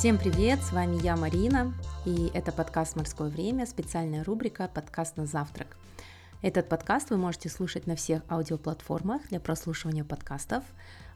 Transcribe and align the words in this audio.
Всем 0.00 0.16
привет, 0.16 0.62
с 0.62 0.72
вами 0.72 0.98
я, 1.02 1.14
Марина, 1.14 1.74
и 2.06 2.30
это 2.32 2.52
подкаст 2.52 2.96
«Морское 2.96 3.28
время», 3.28 3.66
специальная 3.66 4.24
рубрика 4.24 4.70
«Подкаст 4.72 5.18
на 5.18 5.26
завтрак». 5.26 5.76
Этот 6.40 6.70
подкаст 6.70 7.10
вы 7.10 7.18
можете 7.18 7.50
слушать 7.50 7.86
на 7.86 7.96
всех 7.96 8.22
аудиоплатформах 8.30 9.28
для 9.28 9.40
прослушивания 9.40 10.02
подкастов, 10.02 10.64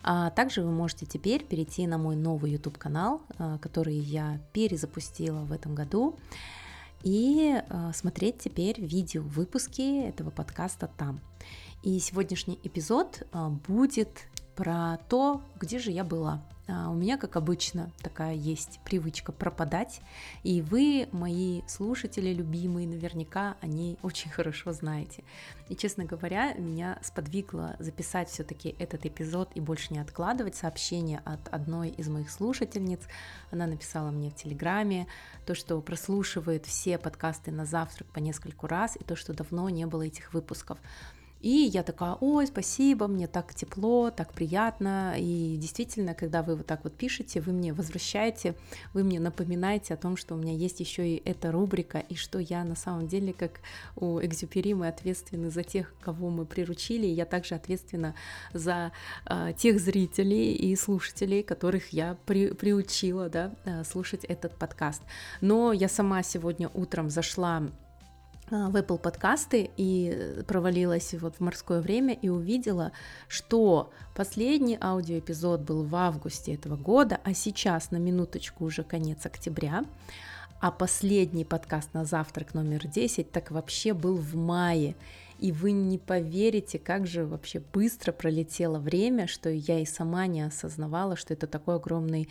а 0.02 0.28
также 0.28 0.60
вы 0.60 0.70
можете 0.70 1.06
теперь 1.06 1.42
перейти 1.46 1.86
на 1.86 1.96
мой 1.96 2.14
новый 2.14 2.50
YouTube-канал, 2.50 3.22
а, 3.38 3.56
который 3.56 3.96
я 3.96 4.38
перезапустила 4.52 5.40
в 5.40 5.52
этом 5.52 5.74
году, 5.74 6.18
и 7.04 7.62
а, 7.68 7.92
смотреть 7.92 8.38
теперь 8.38 8.80
видео 8.80 9.22
выпуски 9.22 10.08
этого 10.08 10.30
подкаста 10.30 10.90
там. 10.96 11.20
И 11.82 11.98
сегодняшний 11.98 12.58
эпизод 12.62 13.22
а, 13.32 13.50
будет 13.50 14.26
про 14.56 14.98
то, 15.08 15.42
где 15.60 15.78
же 15.78 15.90
я 15.90 16.02
была 16.02 16.42
у 16.66 16.94
меня, 16.94 17.18
как 17.18 17.36
обычно, 17.36 17.90
такая 18.02 18.34
есть 18.34 18.80
привычка 18.84 19.32
пропадать, 19.32 20.00
и 20.44 20.62
вы, 20.62 21.08
мои 21.12 21.60
слушатели 21.66 22.32
любимые, 22.32 22.88
наверняка 22.88 23.56
о 23.60 23.66
ней 23.66 23.98
очень 24.02 24.30
хорошо 24.30 24.72
знаете. 24.72 25.24
И, 25.68 25.76
честно 25.76 26.04
говоря, 26.04 26.54
меня 26.54 26.98
сподвигло 27.02 27.76
записать 27.78 28.30
все-таки 28.30 28.74
этот 28.78 29.04
эпизод 29.06 29.50
и 29.54 29.60
больше 29.60 29.92
не 29.92 29.98
откладывать 29.98 30.56
сообщение 30.56 31.20
от 31.24 31.48
одной 31.48 31.90
из 31.90 32.08
моих 32.08 32.30
слушательниц. 32.30 33.00
Она 33.50 33.66
написала 33.66 34.10
мне 34.10 34.30
в 34.30 34.34
Телеграме 34.34 35.06
то, 35.46 35.54
что 35.54 35.80
прослушивает 35.80 36.66
все 36.66 36.98
подкасты 36.98 37.50
на 37.50 37.66
завтрак 37.66 38.08
по 38.08 38.18
нескольку 38.18 38.66
раз, 38.66 38.96
и 38.96 39.04
то, 39.04 39.16
что 39.16 39.34
давно 39.34 39.68
не 39.68 39.86
было 39.86 40.02
этих 40.02 40.32
выпусков. 40.32 40.78
И 41.44 41.68
я 41.74 41.82
такая, 41.82 42.16
ой, 42.22 42.46
спасибо, 42.46 43.06
мне 43.06 43.26
так 43.26 43.54
тепло, 43.54 44.10
так 44.10 44.32
приятно. 44.32 45.14
И 45.18 45.58
действительно, 45.58 46.14
когда 46.14 46.42
вы 46.42 46.56
вот 46.56 46.66
так 46.66 46.84
вот 46.84 46.94
пишете, 46.94 47.42
вы 47.42 47.52
мне 47.52 47.74
возвращаете, 47.74 48.54
вы 48.94 49.04
мне 49.04 49.20
напоминаете 49.20 49.92
о 49.92 49.98
том, 49.98 50.16
что 50.16 50.36
у 50.36 50.38
меня 50.38 50.54
есть 50.54 50.80
еще 50.80 51.06
и 51.06 51.22
эта 51.22 51.52
рубрика, 51.52 51.98
и 51.98 52.14
что 52.14 52.38
я 52.38 52.64
на 52.64 52.74
самом 52.74 53.08
деле, 53.08 53.34
как 53.34 53.60
у 53.94 54.20
Экзюпери, 54.20 54.72
мы 54.72 54.88
ответственны 54.88 55.50
за 55.50 55.64
тех, 55.64 55.92
кого 56.00 56.30
мы 56.30 56.46
приручили, 56.46 57.06
и 57.06 57.12
я 57.12 57.26
также 57.26 57.56
ответственна 57.56 58.14
за 58.54 58.92
э, 59.26 59.52
тех 59.54 59.78
зрителей 59.80 60.54
и 60.54 60.74
слушателей, 60.76 61.42
которых 61.42 61.92
я 61.92 62.16
при, 62.24 62.54
приучила 62.54 63.28
да, 63.28 63.52
а, 63.66 63.84
слушать 63.84 64.24
этот 64.24 64.56
подкаст. 64.56 65.02
Но 65.42 65.74
я 65.74 65.90
сама 65.90 66.22
сегодня 66.22 66.70
утром 66.72 67.10
зашла 67.10 67.64
в 68.50 68.76
Apple 68.76 68.98
подкасты 68.98 69.70
и 69.76 70.42
провалилась 70.46 71.14
вот 71.14 71.36
в 71.36 71.40
морское 71.40 71.80
время 71.80 72.14
и 72.14 72.28
увидела, 72.28 72.92
что 73.28 73.90
последний 74.14 74.78
аудиоэпизод 74.80 75.62
был 75.62 75.84
в 75.84 75.94
августе 75.96 76.54
этого 76.54 76.76
года, 76.76 77.20
а 77.24 77.34
сейчас 77.34 77.90
на 77.90 77.96
минуточку 77.96 78.64
уже 78.64 78.84
конец 78.84 79.24
октября, 79.26 79.84
а 80.60 80.70
последний 80.70 81.44
подкаст 81.44 81.94
на 81.94 82.04
завтрак 82.04 82.54
номер 82.54 82.86
10 82.86 83.30
так 83.30 83.50
вообще 83.50 83.92
был 83.92 84.16
в 84.16 84.34
мае. 84.34 84.94
И 85.38 85.50
вы 85.50 85.72
не 85.72 85.98
поверите, 85.98 86.78
как 86.78 87.06
же 87.06 87.26
вообще 87.26 87.60
быстро 87.72 88.12
пролетело 88.12 88.78
время, 88.78 89.26
что 89.26 89.50
я 89.50 89.80
и 89.80 89.84
сама 89.84 90.26
не 90.26 90.42
осознавала, 90.42 91.16
что 91.16 91.34
это 91.34 91.46
такой 91.46 91.76
огромный 91.76 92.28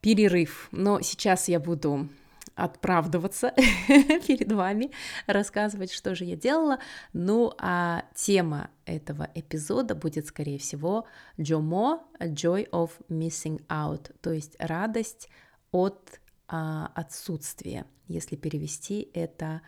перерыв. 0.00 0.68
Но 0.72 1.00
сейчас 1.00 1.48
я 1.48 1.60
буду 1.60 2.08
отправдываться 2.56 3.52
перед 4.26 4.50
вами, 4.50 4.90
рассказывать, 5.26 5.92
что 5.92 6.14
же 6.14 6.24
я 6.24 6.36
делала. 6.36 6.78
Ну, 7.12 7.52
а 7.58 8.04
тема 8.14 8.70
этого 8.86 9.28
эпизода 9.34 9.94
будет, 9.94 10.26
скорее 10.26 10.58
всего, 10.58 11.06
JOMO, 11.38 12.00
Joy 12.18 12.68
of 12.70 12.90
Missing 13.08 13.64
Out, 13.68 14.14
то 14.20 14.32
есть 14.32 14.56
радость 14.58 15.28
от 15.70 16.20
а, 16.48 16.90
отсутствия, 16.94 17.86
если 18.08 18.36
перевести 18.36 19.10
это, 19.12 19.60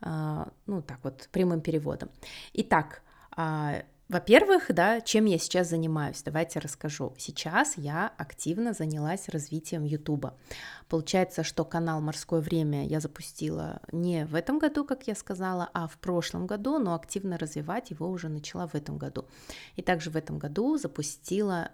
а, 0.00 0.48
ну, 0.66 0.80
так 0.80 1.00
вот, 1.02 1.28
прямым 1.30 1.60
переводом. 1.60 2.10
Итак, 2.54 3.02
а, 3.32 3.82
во-первых, 4.10 4.64
да, 4.74 5.00
чем 5.00 5.26
я 5.26 5.38
сейчас 5.38 5.68
занимаюсь, 5.68 6.20
давайте 6.24 6.58
расскажу. 6.58 7.14
Сейчас 7.16 7.74
я 7.76 8.12
активно 8.18 8.72
занялась 8.72 9.28
развитием 9.28 9.84
Ютуба. 9.84 10.36
Получается, 10.88 11.44
что 11.44 11.64
канал 11.64 12.00
«Морское 12.00 12.40
время» 12.40 12.84
я 12.84 12.98
запустила 12.98 13.80
не 13.92 14.26
в 14.26 14.34
этом 14.34 14.58
году, 14.58 14.84
как 14.84 15.06
я 15.06 15.14
сказала, 15.14 15.70
а 15.74 15.86
в 15.86 15.96
прошлом 15.98 16.48
году, 16.48 16.80
но 16.80 16.96
активно 16.96 17.38
развивать 17.38 17.90
его 17.90 18.10
уже 18.10 18.28
начала 18.28 18.66
в 18.66 18.74
этом 18.74 18.98
году. 18.98 19.26
И 19.76 19.82
также 19.82 20.10
в 20.10 20.16
этом 20.16 20.40
году 20.40 20.76
запустила 20.76 21.70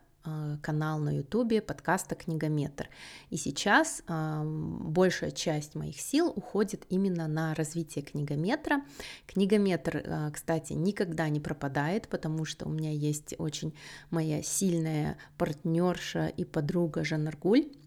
канал 0.62 0.98
на 0.98 1.16
ютубе 1.16 1.60
подкаста 1.62 2.14
«Книгометр». 2.14 2.88
И 3.30 3.36
сейчас 3.36 4.02
э, 4.06 4.42
большая 4.44 5.30
часть 5.30 5.74
моих 5.74 6.00
сил 6.00 6.32
уходит 6.34 6.86
именно 6.88 7.28
на 7.28 7.54
развитие 7.54 8.04
книгометра. 8.04 8.82
Книгометр, 9.26 9.96
э, 9.96 10.30
кстати, 10.32 10.72
никогда 10.72 11.28
не 11.28 11.40
пропадает, 11.40 12.08
потому 12.08 12.44
что 12.44 12.66
у 12.66 12.70
меня 12.70 12.90
есть 12.90 13.34
очень 13.38 13.74
моя 14.10 14.42
сильная 14.42 15.16
партнерша 15.38 16.26
и 16.28 16.44
подруга 16.44 17.04
Жанна 17.04 17.30
Аргуль, 17.30 17.66
а, 17.66 17.85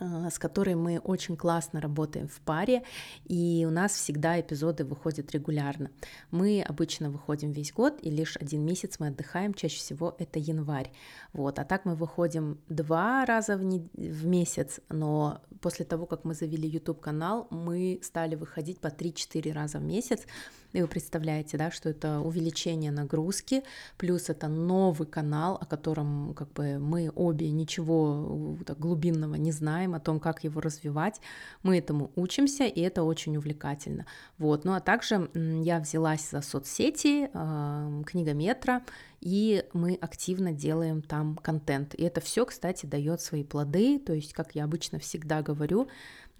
с 0.00 0.38
которой 0.38 0.74
мы 0.74 0.98
очень 0.98 1.36
классно 1.36 1.80
работаем 1.80 2.28
в 2.28 2.40
паре, 2.40 2.82
и 3.26 3.64
у 3.68 3.70
нас 3.70 3.92
всегда 3.92 4.40
эпизоды 4.40 4.84
выходят 4.84 5.30
регулярно. 5.32 5.90
Мы 6.30 6.62
обычно 6.62 7.10
выходим 7.10 7.52
весь 7.52 7.72
год, 7.72 7.98
и 8.02 8.10
лишь 8.10 8.36
один 8.36 8.64
месяц 8.64 8.98
мы 8.98 9.08
отдыхаем, 9.08 9.54
чаще 9.54 9.78
всего 9.78 10.14
это 10.18 10.38
январь. 10.38 10.92
Вот. 11.32 11.58
А 11.58 11.64
так 11.64 11.84
мы 11.84 11.94
выходим 11.94 12.58
два 12.68 13.24
раза 13.24 13.56
в, 13.56 13.64
не... 13.64 13.88
в 13.94 14.26
месяц, 14.26 14.80
но 14.88 15.42
после 15.60 15.84
того, 15.84 16.06
как 16.06 16.24
мы 16.24 16.34
завели 16.34 16.68
YouTube-канал, 16.68 17.46
мы 17.50 18.00
стали 18.02 18.34
выходить 18.34 18.80
по 18.80 18.88
3-4 18.88 19.52
раза 19.52 19.78
в 19.78 19.82
месяц, 19.82 20.22
и 20.72 20.82
вы 20.82 20.88
представляете, 20.88 21.56
да, 21.56 21.70
что 21.70 21.88
это 21.88 22.20
увеличение 22.20 22.92
нагрузки, 22.92 23.62
плюс 23.96 24.28
это 24.28 24.48
новый 24.48 25.06
канал, 25.06 25.58
о 25.60 25.66
котором 25.66 26.34
как 26.34 26.52
бы 26.52 26.78
мы 26.78 27.10
обе 27.14 27.50
ничего 27.50 28.56
так, 28.64 28.78
глубинного 28.78 29.34
не 29.34 29.52
знаем, 29.52 29.94
о 29.94 30.00
том, 30.00 30.20
как 30.20 30.44
его 30.44 30.60
развивать. 30.60 31.20
Мы 31.62 31.78
этому 31.78 32.10
учимся, 32.16 32.64
и 32.64 32.80
это 32.80 33.02
очень 33.02 33.36
увлекательно. 33.36 34.06
Вот. 34.38 34.64
Ну 34.64 34.72
а 34.72 34.80
также 34.80 35.30
я 35.34 35.80
взялась 35.80 36.30
за 36.30 36.40
соцсети, 36.40 37.30
э, 37.32 38.02
книгометра, 38.06 38.82
и 39.20 39.64
мы 39.74 39.98
активно 40.00 40.52
делаем 40.52 41.02
там 41.02 41.36
контент. 41.36 41.94
И 41.94 42.02
это 42.02 42.20
все, 42.20 42.46
кстати, 42.46 42.86
дает 42.86 43.20
свои 43.20 43.44
плоды. 43.44 43.98
То 43.98 44.14
есть, 44.14 44.32
как 44.32 44.54
я 44.54 44.64
обычно 44.64 44.98
всегда 44.98 45.42
говорю, 45.42 45.88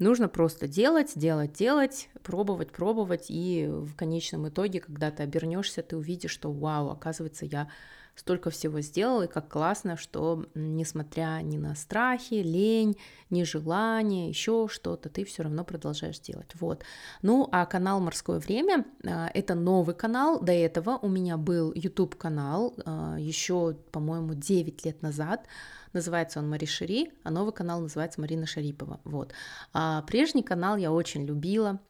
Нужно 0.01 0.29
просто 0.29 0.67
делать, 0.67 1.13
делать, 1.15 1.53
делать, 1.53 2.09
пробовать, 2.23 2.73
пробовать, 2.73 3.27
и 3.29 3.69
в 3.69 3.95
конечном 3.95 4.49
итоге, 4.49 4.81
когда 4.81 5.11
ты 5.11 5.23
обернешься, 5.23 5.83
ты 5.83 5.95
увидишь, 5.95 6.31
что 6.31 6.51
вау, 6.51 6.89
оказывается, 6.89 7.45
я 7.45 7.69
столько 8.15 8.49
всего 8.51 8.81
сделала, 8.81 9.25
и 9.25 9.29
как 9.29 9.49
классно, 9.49 9.99
что 9.99 10.47
несмотря 10.55 11.41
ни 11.43 11.59
на 11.59 11.75
страхи, 11.75 12.35
лень, 12.35 12.97
нежелание, 13.29 14.29
еще 14.29 14.69
что-то, 14.71 15.11
ты 15.11 15.25
все 15.25 15.43
равно 15.43 15.65
продолжаешь 15.65 16.19
делать. 16.19 16.51
Вот. 16.59 16.83
Ну, 17.23 17.49
а 17.53 17.67
канал 17.67 18.01
«Морское 18.01 18.39
время»— 18.39 18.87
это 19.03 19.55
новый 19.55 19.95
канал. 19.95 20.41
До 20.41 20.53
этого 20.53 20.99
у 21.01 21.09
меня 21.09 21.37
был 21.37 21.73
YouTube-канал 21.75 22.75
а, 22.85 23.17
еще, 23.19 23.77
по-моему, 23.93 24.35
9 24.35 24.85
лет 24.85 25.03
назад, 25.03 25.47
Называется 25.93 26.39
он 26.39 26.49
Мари 26.49 26.67
Шири, 26.67 27.13
а 27.25 27.31
новый 27.31 27.53
канал 27.53 27.81
называется 27.81 28.21
Марина 28.21 28.47
Шарипова. 28.47 29.01
Вот. 29.05 29.33
А 29.73 30.03
прежний 30.03 30.43
канал 30.43 30.77
я 30.77 30.93
очень 30.93 31.25
любила. 31.25 31.81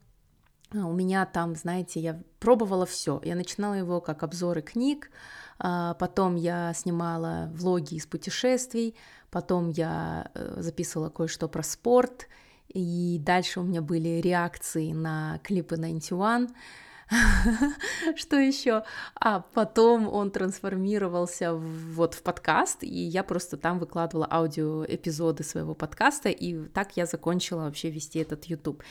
А, 0.72 0.86
у 0.86 0.92
меня 0.92 1.26
там, 1.26 1.54
знаете, 1.54 2.00
я 2.00 2.22
пробовала 2.38 2.86
все. 2.86 3.20
Я 3.24 3.34
начинала 3.34 3.74
его 3.74 4.00
как 4.00 4.22
обзоры 4.22 4.62
книг, 4.62 5.10
а, 5.58 5.94
потом 5.94 6.36
я 6.36 6.72
снимала 6.74 7.50
влоги 7.54 7.94
из 7.96 8.06
путешествий, 8.06 8.96
потом 9.30 9.68
я 9.68 10.30
э, 10.34 10.60
записывала 10.60 11.10
кое-что 11.10 11.48
про 11.48 11.62
спорт, 11.62 12.28
и 12.68 13.20
дальше 13.20 13.60
у 13.60 13.62
меня 13.62 13.82
были 13.82 14.20
реакции 14.20 14.92
на 14.92 15.38
клипы 15.44 15.76
91. 15.76 16.48
Что 18.16 18.36
еще? 18.36 18.84
А 19.14 19.40
потом 19.40 20.08
он 20.08 20.30
трансформировался 20.30 21.54
в, 21.54 21.94
вот 21.94 22.14
в 22.14 22.22
подкаст, 22.22 22.82
и 22.82 22.88
я 22.88 23.22
просто 23.22 23.56
там 23.56 23.78
выкладывала 23.78 24.28
аудиоэпизоды 24.30 25.42
своего 25.42 25.74
подкаста, 25.74 26.28
и 26.28 26.68
так 26.68 26.96
я 26.96 27.06
закончила 27.06 27.62
вообще 27.62 27.90
вести 27.90 28.20
этот 28.20 28.44
YouTube. 28.44 28.82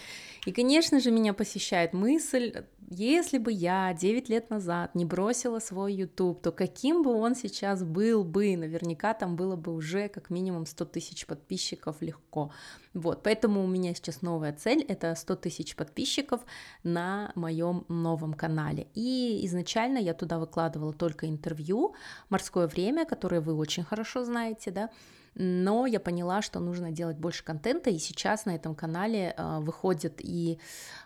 И, 0.46 0.52
конечно 0.52 1.00
же, 1.00 1.12
меня 1.12 1.34
посещает 1.34 1.94
мысль, 1.94 2.64
если 2.92 3.38
бы 3.38 3.52
я 3.52 3.94
9 3.94 4.30
лет 4.30 4.50
назад 4.50 4.96
не 4.96 5.06
бросила 5.06 5.60
свой 5.60 5.94
YouTube, 5.94 6.42
то 6.42 6.52
каким 6.52 7.04
бы 7.04 7.14
он 7.14 7.36
сейчас 7.36 7.84
был 7.84 8.24
бы, 8.24 8.58
наверняка 8.58 9.14
там 9.14 9.36
было 9.36 9.56
бы 9.56 9.74
уже 9.76 10.08
как 10.10 10.32
минимум 10.32 10.66
100 10.66 10.86
тысяч 10.86 11.28
подписчиков 11.28 12.02
легко. 12.02 12.52
Вот, 12.96 13.22
поэтому 13.22 13.64
у 13.64 13.68
меня 13.68 13.94
сейчас 13.94 14.24
новая 14.24 14.54
цель, 14.54 14.82
это 14.82 15.14
100 15.14 15.36
тысяч 15.36 15.76
подписчиков 15.76 16.42
на 16.84 17.32
моем 17.36 17.86
новом 17.90 18.34
канале. 18.34 18.88
И 18.96 19.46
изначально 19.46 20.00
я 20.00 20.16
туда 20.16 20.40
выкладывала 20.40 20.94
только 20.94 21.28
интервью 21.28 21.94
«Морское 22.30 22.68
время», 22.68 23.06
которое 23.06 23.42
вы 23.42 23.54
очень 23.54 23.84
хорошо 23.84 24.26
знаете, 24.26 24.72
да, 24.72 24.90
но 25.36 25.86
я 25.86 26.00
поняла, 26.00 26.42
что 26.42 26.60
нужно 26.60 26.92
делать 26.92 27.18
больше 27.18 27.44
контента, 27.44 27.90
и 27.90 27.98
сейчас 27.98 28.46
на 28.46 28.56
этом 28.56 28.76
канале 28.76 29.34
э, 29.38 29.60
выходят 29.60 30.16
и 30.20 30.60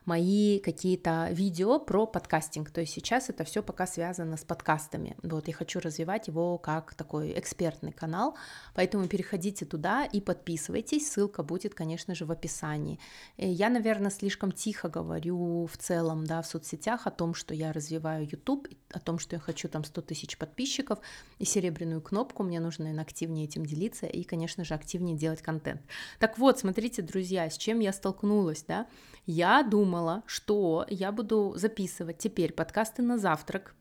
мои 0.06 0.60
какие-то 0.60 1.30
видео 1.32 1.80
про 1.80 2.06
подкастинг, 2.06 2.72
то 2.72 2.82
есть 2.82 2.94
сейчас 2.94 3.30
это 3.30 3.44
все 3.44 3.62
пока 3.62 3.88
связано 3.88 4.38
с 4.38 4.44
подкастами, 4.44 5.16
вот, 5.24 5.48
я 5.48 5.54
хочу 5.54 5.80
развивать 5.80 6.28
его 6.28 6.58
как 6.58 6.94
такой 6.94 7.38
экспертный 7.38 7.92
канал, 7.92 8.36
поэтому 8.74 9.08
переходите 9.08 9.66
туда 9.66 10.06
и 10.06 10.22
подписывайтесь, 10.22 11.12
ссылка 11.12 11.44
будет, 11.44 11.74
конечно 11.74 12.16
же, 12.16 12.26
в 12.26 12.32
описании. 12.32 13.00
Э, 13.38 13.50
я, 13.50 13.70
наверное, 13.70 14.12
слишком 14.12 14.52
тихо 14.52 14.90
говорю 14.90 15.68
в 15.68 15.78
целом, 15.78 16.26
да, 16.26 16.42
в 16.42 16.48
соцсетях 16.48 17.08
о 17.08 17.12
том, 17.12 17.34
что 17.34 17.54
я 17.54 17.74
развиваю 17.74 18.28
YouTube, 18.30 18.68
о 18.92 19.00
том, 19.00 19.20
что 19.20 19.36
я 19.36 19.40
хочу 19.40 19.68
там 19.68 19.84
100 19.84 20.02
тысяч 20.02 20.38
подписчиков 20.38 21.00
и 21.40 21.46
серебряную 21.46 22.02
кнопку, 22.02 22.44
мне 22.44 22.60
нужно, 22.60 22.94
активнее 23.04 23.46
этим 23.46 23.66
делиться 23.66 24.08
и, 24.14 24.24
конечно 24.24 24.64
же, 24.64 24.74
активнее 24.74 25.16
делать 25.16 25.42
контент. 25.42 25.82
Так 26.20 26.38
вот, 26.38 26.60
смотрите, 26.60 27.02
друзья, 27.02 27.50
с 27.50 27.58
чем 27.58 27.80
я 27.80 27.94
столкнулась, 27.94 28.64
да? 28.68 28.88
Я 29.26 29.64
думала, 29.64 30.24
что 30.26 30.86
я 30.90 31.12
буду 31.12 31.54
записывать 31.56 32.18
теперь 32.18 32.54
подкасты 32.54 33.02
на 33.02 33.18
завтрак 33.18 33.76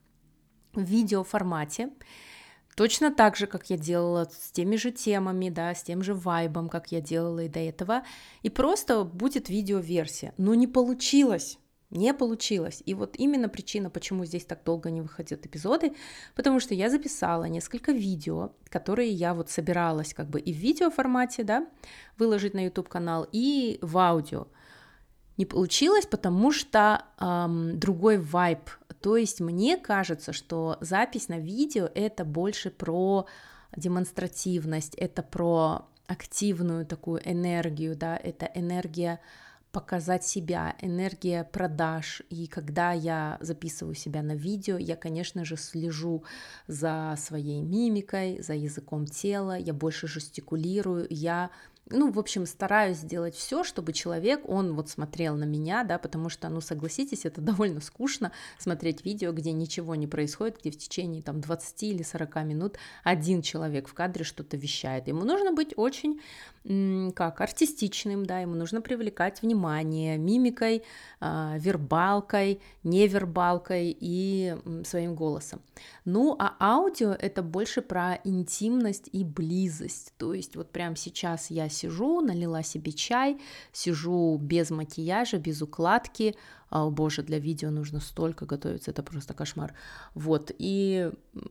в 0.73 0.83
видеоформате, 0.83 1.91
Точно 2.75 3.13
так 3.13 3.37
же, 3.37 3.47
как 3.47 3.69
я 3.69 3.77
делала 3.77 4.29
с 4.31 4.51
теми 4.51 4.77
же 4.77 4.93
темами, 4.93 5.51
да, 5.51 5.75
с 5.75 5.83
тем 5.83 6.03
же 6.03 6.15
вайбом, 6.15 6.69
как 6.69 6.91
я 6.91 7.01
делала 7.01 7.41
и 7.41 7.49
до 7.49 7.61
этого. 7.61 8.03
И 8.43 8.49
просто 8.49 9.05
будет 9.05 9.51
видеоверсия. 9.51 10.33
Но 10.39 10.55
не 10.55 10.67
получилось 10.67 11.59
не 11.93 12.15
получилось. 12.15 12.83
И 12.87 12.95
вот 12.95 13.15
именно 13.17 13.49
причина, 13.49 13.91
почему 13.91 14.25
здесь 14.25 14.45
так 14.45 14.65
долго 14.65 14.91
не 14.91 15.01
выходят 15.01 15.47
эпизоды, 15.47 15.93
потому 16.35 16.59
что 16.59 16.75
я 16.75 16.91
записала 16.91 17.45
несколько 17.45 17.93
видео, 17.93 18.53
которые 18.69 19.11
я 19.11 19.35
вот 19.35 19.51
собиралась 19.51 20.15
как 20.15 20.29
бы 20.29 20.41
и 20.41 20.53
в 20.53 20.57
видео 20.57 20.91
формате, 20.91 21.45
да, 21.45 21.67
выложить 22.19 22.55
на 22.55 22.65
YouTube 22.65 22.89
канал, 22.89 23.29
и 23.31 23.79
в 23.83 23.99
аудио. 23.99 24.49
Не 25.37 25.47
получилось, 25.47 26.07
потому 26.07 26.51
что 26.51 27.05
эм, 27.19 27.79
другой 27.79 28.19
вайб. 28.19 28.71
То 29.01 29.17
есть 29.17 29.41
мне 29.41 29.77
кажется, 29.77 30.33
что 30.33 30.77
запись 30.81 31.29
на 31.29 31.39
видео 31.39 31.91
это 31.95 32.25
больше 32.25 32.71
про 32.71 33.27
демонстративность, 33.77 34.95
это 34.95 35.23
про 35.23 35.89
активную 36.07 36.87
такую 36.87 37.21
энергию, 37.25 37.97
да, 37.97 38.17
это 38.17 38.51
энергия 38.55 39.21
показать 39.73 40.25
себя, 40.25 40.77
энергия 40.83 41.45
продаж. 41.45 42.23
И 42.29 42.47
когда 42.47 42.93
я 42.93 43.39
записываю 43.41 43.95
себя 43.95 44.23
на 44.23 44.37
видео, 44.37 44.77
я, 44.77 44.97
конечно 44.97 45.45
же, 45.45 45.57
слежу 45.57 46.25
за 46.69 47.15
своей 47.19 47.63
мимикой, 47.63 48.43
за 48.43 48.53
языком 48.53 49.07
тела, 49.07 49.57
я 49.57 49.73
больше 49.73 50.07
жестикулирую, 50.07 51.07
я 51.09 51.51
ну, 51.93 52.11
в 52.11 52.19
общем, 52.19 52.47
стараюсь 52.47 52.99
сделать 52.99 53.35
все, 53.35 53.65
чтобы 53.65 53.93
человек, 53.93 54.49
он 54.49 54.75
вот 54.75 54.89
смотрел 54.89 55.37
на 55.37 55.45
меня, 55.45 55.85
да, 55.85 55.99
потому 55.99 56.29
что, 56.29 56.49
ну, 56.49 56.61
согласитесь, 56.61 57.25
это 57.25 57.41
довольно 57.53 57.81
скучно 57.81 58.33
смотреть 58.59 59.05
видео, 59.05 59.33
где 59.33 59.53
ничего 59.53 59.95
не 59.95 60.07
происходит, 60.07 60.59
где 60.61 60.71
в 60.71 60.79
течение 60.79 61.23
там 61.23 61.41
20 61.41 61.83
или 61.85 62.03
40 62.03 62.37
минут 62.45 62.77
один 63.05 63.43
человек 63.43 63.89
в 63.89 63.95
кадре 63.95 64.25
что-то 64.25 64.57
вещает. 64.57 65.09
Ему 65.09 65.25
нужно 65.25 65.53
быть 65.53 65.75
очень, 65.77 66.21
как, 67.15 67.41
артистичным, 67.41 68.25
да, 68.25 68.41
ему 68.41 68.55
нужно 68.55 68.81
привлекать 68.81 69.43
внимание 69.43 70.17
мимикой, 70.17 70.83
а, 71.21 71.57
вербалкой, 71.59 72.61
невербалкой 72.85 73.97
и 73.99 74.57
своим 74.85 75.15
голосом. 75.15 75.61
Ну, 76.05 76.37
а 76.39 76.55
аудио 76.61 77.13
это 77.13 77.43
больше 77.43 77.83
про 77.83 78.21
интимность 78.25 79.09
и 79.13 79.25
близость, 79.25 80.13
то 80.19 80.35
есть 80.35 80.57
вот 80.57 80.71
прямо 80.71 80.97
сейчас 80.97 81.51
я 81.51 81.69
сижу, 81.83 82.21
налила 82.21 82.63
себе 82.63 82.93
чай, 82.93 83.39
сижу 83.73 84.39
без 84.39 84.71
макияжа, 84.71 85.39
без 85.39 85.63
укладки, 85.63 86.35
о 86.71 86.91
боже, 86.91 87.23
для 87.23 87.39
видео 87.39 87.71
нужно 87.71 88.01
столько 88.01 88.47
готовиться, 88.47 88.91
это 88.91 89.03
просто 89.03 89.35
кошмар. 89.35 89.75
Вот, 90.15 90.53
и 90.59 91.11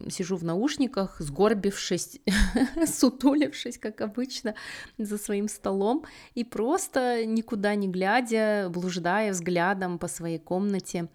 сижу 0.10 0.36
в 0.36 0.44
наушниках, 0.44 1.18
сгорбившись, 1.20 2.20
сутулившись, 2.88 3.78
как 3.78 4.02
обычно, 4.02 4.56
за 4.98 5.18
своим 5.18 5.48
столом, 5.48 6.06
и 6.34 6.44
просто 6.44 7.26
никуда 7.26 7.76
не 7.76 7.88
глядя, 7.88 8.70
блуждая 8.70 9.32
взглядом 9.32 10.00
по 10.00 10.08
своей 10.08 10.40
комнате 10.40 11.08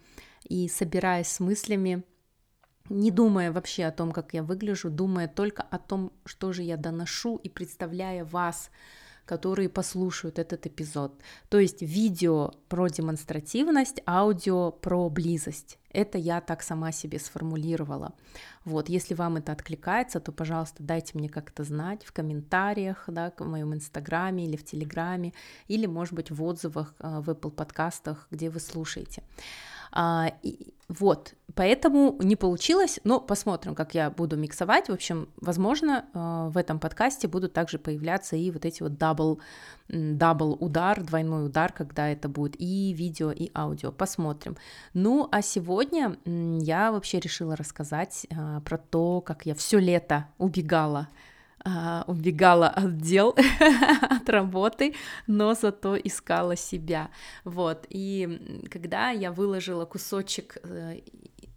и 0.49 0.69
собираясь 0.69 1.29
с 1.29 1.41
мыслями, 1.41 2.05
не 2.91 3.11
думая 3.11 3.51
вообще 3.51 3.85
о 3.87 3.91
том, 3.93 4.12
как 4.12 4.35
я 4.35 4.43
выгляжу, 4.43 4.91
думая 4.91 5.29
только 5.29 5.62
о 5.62 5.79
том, 5.79 6.12
что 6.25 6.53
же 6.53 6.62
я 6.62 6.77
доношу 6.77 7.41
и 7.45 7.49
представляя 7.49 8.25
вас, 8.25 8.71
которые 9.26 9.69
послушают 9.69 10.38
этот 10.38 10.67
эпизод. 10.67 11.20
То 11.50 11.58
есть 11.58 11.82
видео 11.82 12.52
про 12.69 12.88
демонстративность, 12.88 14.00
аудио 14.06 14.70
про 14.70 15.11
близость. 15.11 15.78
Это 15.90 16.19
я 16.19 16.40
так 16.40 16.62
сама 16.62 16.93
себе 16.93 17.19
сформулировала. 17.19 18.14
Вот, 18.64 18.88
если 18.88 19.14
вам 19.14 19.37
это 19.37 19.52
откликается, 19.52 20.20
то, 20.20 20.31
пожалуйста, 20.31 20.82
дайте 20.82 21.19
мне 21.19 21.28
как-то 21.28 21.64
знать 21.64 22.05
в 22.05 22.12
комментариях, 22.12 23.05
да, 23.08 23.32
в 23.37 23.44
моем 23.44 23.75
инстаграме 23.75 24.44
или 24.44 24.56
в 24.56 24.64
телеграме, 24.64 25.32
или, 25.69 25.87
может 25.87 26.14
быть, 26.14 26.31
в 26.31 26.43
отзывах 26.43 26.94
э, 26.99 27.20
в 27.20 27.31
Apple 27.31 27.50
подкастах, 27.50 28.28
где 28.31 28.50
вы 28.50 28.61
слушаете. 28.61 29.23
А, 29.93 30.33
и, 30.43 30.75
вот, 30.88 31.35
поэтому 31.55 32.17
не 32.21 32.37
получилось, 32.37 33.00
но 33.03 33.21
посмотрим, 33.21 33.75
как 33.75 33.94
я 33.94 34.11
буду 34.11 34.37
миксовать. 34.37 34.88
В 34.88 34.93
общем, 34.93 35.29
возможно, 35.41 36.05
а, 36.15 36.49
в 36.49 36.56
этом 36.56 36.79
подкасте 36.79 37.27
будут 37.27 37.53
также 37.53 37.79
появляться 37.79 38.37
и 38.37 38.50
вот 38.50 38.65
эти 38.65 38.83
вот 38.83 38.97
double, 38.97 39.41
double 39.88 40.56
удар, 40.61 41.03
двойной 41.03 41.47
удар, 41.47 41.73
когда 41.73 42.09
это 42.09 42.29
будет 42.29 42.55
и 42.61 42.93
видео, 42.93 43.33
и 43.33 43.50
аудио. 43.55 43.91
Посмотрим. 43.91 44.56
Ну, 44.94 45.29
а 45.33 45.43
сегодня 45.43 46.17
я 46.25 46.93
вообще 46.93 47.19
решила 47.19 47.56
рассказать 47.56 48.27
а, 48.31 48.61
про 48.61 48.79
то, 48.79 49.21
как 49.21 49.44
я 49.44 49.55
все 49.55 49.79
лето 49.79 50.29
убегала 50.38 51.09
а, 51.69 52.05
убегала 52.07 52.69
от 52.69 52.99
дел, 52.99 53.35
от 54.01 54.29
работы, 54.29 54.95
но 55.27 55.55
зато 55.55 55.97
искала 55.97 56.55
себя. 56.55 57.11
Вот, 57.43 57.87
и 57.88 58.62
когда 58.71 59.11
я 59.11 59.33
выложила 59.33 59.85
кусочек 59.85 60.59
э, 60.62 61.00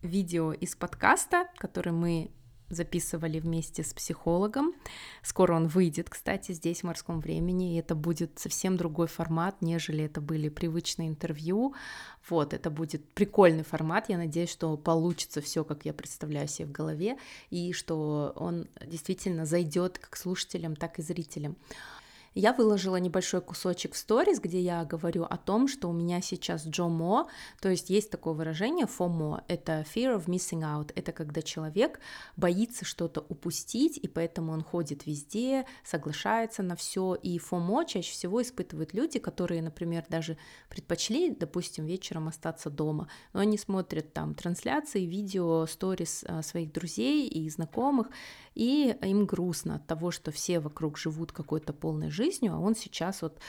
видео 0.01 0.51
из 0.53 0.75
подкаста, 0.75 1.47
который 1.57 1.93
мы 1.93 2.31
записывали 2.69 3.39
вместе 3.39 3.83
с 3.83 3.93
психологом. 3.93 4.73
Скоро 5.21 5.55
он 5.55 5.67
выйдет, 5.67 6.09
кстати, 6.09 6.51
здесь 6.51 6.81
в 6.81 6.83
морском 6.85 7.19
времени, 7.19 7.75
и 7.75 7.79
это 7.79 7.95
будет 7.95 8.39
совсем 8.39 8.77
другой 8.77 9.07
формат, 9.07 9.61
нежели 9.61 10.03
это 10.03 10.21
были 10.21 10.49
привычные 10.49 11.09
интервью. 11.09 11.73
Вот, 12.29 12.53
это 12.53 12.69
будет 12.69 13.07
прикольный 13.13 13.63
формат. 13.63 14.09
Я 14.09 14.17
надеюсь, 14.17 14.51
что 14.51 14.75
получится 14.77 15.41
все, 15.41 15.63
как 15.63 15.85
я 15.85 15.93
представляю 15.93 16.47
себе 16.47 16.67
в 16.67 16.71
голове, 16.71 17.17
и 17.49 17.73
что 17.73 18.33
он 18.35 18.67
действительно 18.85 19.45
зайдет 19.45 19.97
как 19.99 20.15
слушателям, 20.15 20.75
так 20.75 20.99
и 20.99 21.01
зрителям. 21.01 21.55
Я 22.41 22.53
выложила 22.53 22.95
небольшой 22.95 23.41
кусочек 23.41 23.95
в 23.95 23.97
сторис, 23.97 24.39
где 24.39 24.61
я 24.61 24.85
говорю 24.85 25.25
о 25.25 25.35
том, 25.35 25.67
что 25.67 25.89
у 25.89 25.91
меня 25.91 26.21
сейчас 26.21 26.65
джомо, 26.65 27.27
то 27.59 27.67
есть 27.67 27.89
есть 27.89 28.09
такое 28.09 28.33
выражение 28.33 28.85
FOMO, 28.87 29.43
это 29.49 29.85
fear 29.93 30.17
of 30.17 30.27
missing 30.27 30.61
out, 30.61 30.93
это 30.95 31.11
когда 31.11 31.41
человек 31.41 31.99
боится 32.37 32.85
что-то 32.85 33.25
упустить, 33.27 33.97
и 33.97 34.07
поэтому 34.07 34.53
он 34.53 34.63
ходит 34.63 35.05
везде, 35.05 35.65
соглашается 35.83 36.63
на 36.63 36.77
все, 36.77 37.13
и 37.13 37.37
FOMO 37.39 37.85
чаще 37.85 38.13
всего 38.13 38.41
испытывают 38.41 38.93
люди, 38.93 39.19
которые, 39.19 39.61
например, 39.61 40.05
даже 40.07 40.37
предпочли, 40.69 41.31
допустим, 41.31 41.85
вечером 41.85 42.29
остаться 42.29 42.69
дома, 42.69 43.09
но 43.33 43.41
они 43.41 43.57
смотрят 43.57 44.13
там 44.13 44.33
трансляции, 44.33 45.01
видео, 45.01 45.65
сторис 45.65 46.23
а, 46.25 46.41
своих 46.41 46.71
друзей 46.71 47.27
и 47.27 47.49
знакомых, 47.49 48.07
и 48.59 48.93
им 49.03 49.25
грустно 49.25 49.75
от 49.75 49.87
того, 49.87 50.11
что 50.11 50.31
все 50.31 50.59
вокруг 50.59 50.97
живут 50.97 51.31
какой-то 51.31 51.71
полной 51.71 52.09
жизнью, 52.09 52.53
а 52.53 52.59
он 52.59 52.75
сейчас 52.75 53.21
вот 53.21 53.39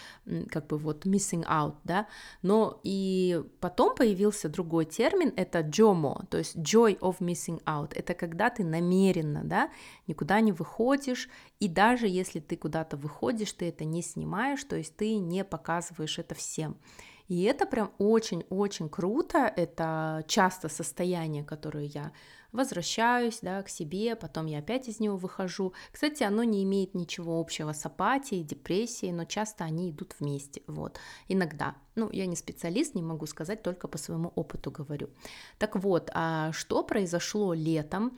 как 0.49 0.69
бы 0.69 0.79
вот 0.79 1.05
missing 1.05 1.45
out, 1.49 1.75
да, 1.83 2.07
но 2.43 2.81
и 2.85 3.43
потом 3.59 3.97
появился 3.97 4.49
другой 4.49 4.85
термин, 4.85 5.33
это 5.35 5.63
JOMO, 5.63 6.27
то 6.27 6.39
есть 6.39 6.57
joy 6.57 6.97
of 7.01 7.19
missing 7.19 7.61
out, 7.65 7.93
это 7.97 8.15
когда 8.15 8.51
ты 8.51 8.63
намеренно, 8.63 9.43
да, 9.43 9.71
никуда 10.07 10.41
не 10.41 10.53
выходишь, 10.53 11.29
и 11.59 11.67
даже 11.67 12.07
если 12.07 12.39
ты 12.39 12.57
куда-то 12.57 12.97
выходишь, 12.97 13.53
ты 13.53 13.69
это 13.69 13.85
не 13.85 14.03
снимаешь, 14.03 14.63
то 14.63 14.77
есть 14.77 14.97
ты 14.97 15.17
не 15.17 15.45
показываешь 15.45 16.21
это 16.21 16.37
всем. 16.37 16.77
И 17.27 17.43
это 17.43 17.67
прям 17.67 17.93
очень-очень 17.99 18.89
круто, 18.89 19.53
это 19.57 20.25
часто 20.27 20.69
состояние, 20.69 21.45
которое 21.45 21.87
я 21.87 22.13
возвращаюсь, 22.53 23.41
да, 23.43 23.63
к 23.63 23.69
себе, 23.69 24.17
потом 24.17 24.47
я 24.47 24.59
опять 24.59 24.89
из 24.89 25.01
него 25.01 25.17
выхожу. 25.17 25.73
Кстати, 25.93 26.23
оно 26.23 26.43
не 26.45 26.65
имеет 26.65 26.95
ничего 26.95 27.41
общего 27.41 27.73
с 27.73 27.85
апатией, 27.87 28.43
депрессией, 28.43 29.13
но 29.13 29.25
часто 29.25 29.65
они 29.65 29.91
идут 29.91 30.17
вместе, 30.19 30.63
вот, 30.67 30.99
иногда. 31.29 31.77
Ну, 31.97 32.11
я 32.13 32.27
не 32.27 32.37
специалист, 32.37 32.95
не 32.95 33.03
могу 33.03 33.27
сказать, 33.27 33.63
только 33.63 33.89
по 33.89 33.99
своему 33.99 34.33
опыту 34.35 34.71
говорю. 34.71 35.11
Так 35.59 35.77
вот, 35.77 36.11
а 36.15 36.53
что 36.53 36.83
произошло 36.83 37.53
летом? 37.55 38.17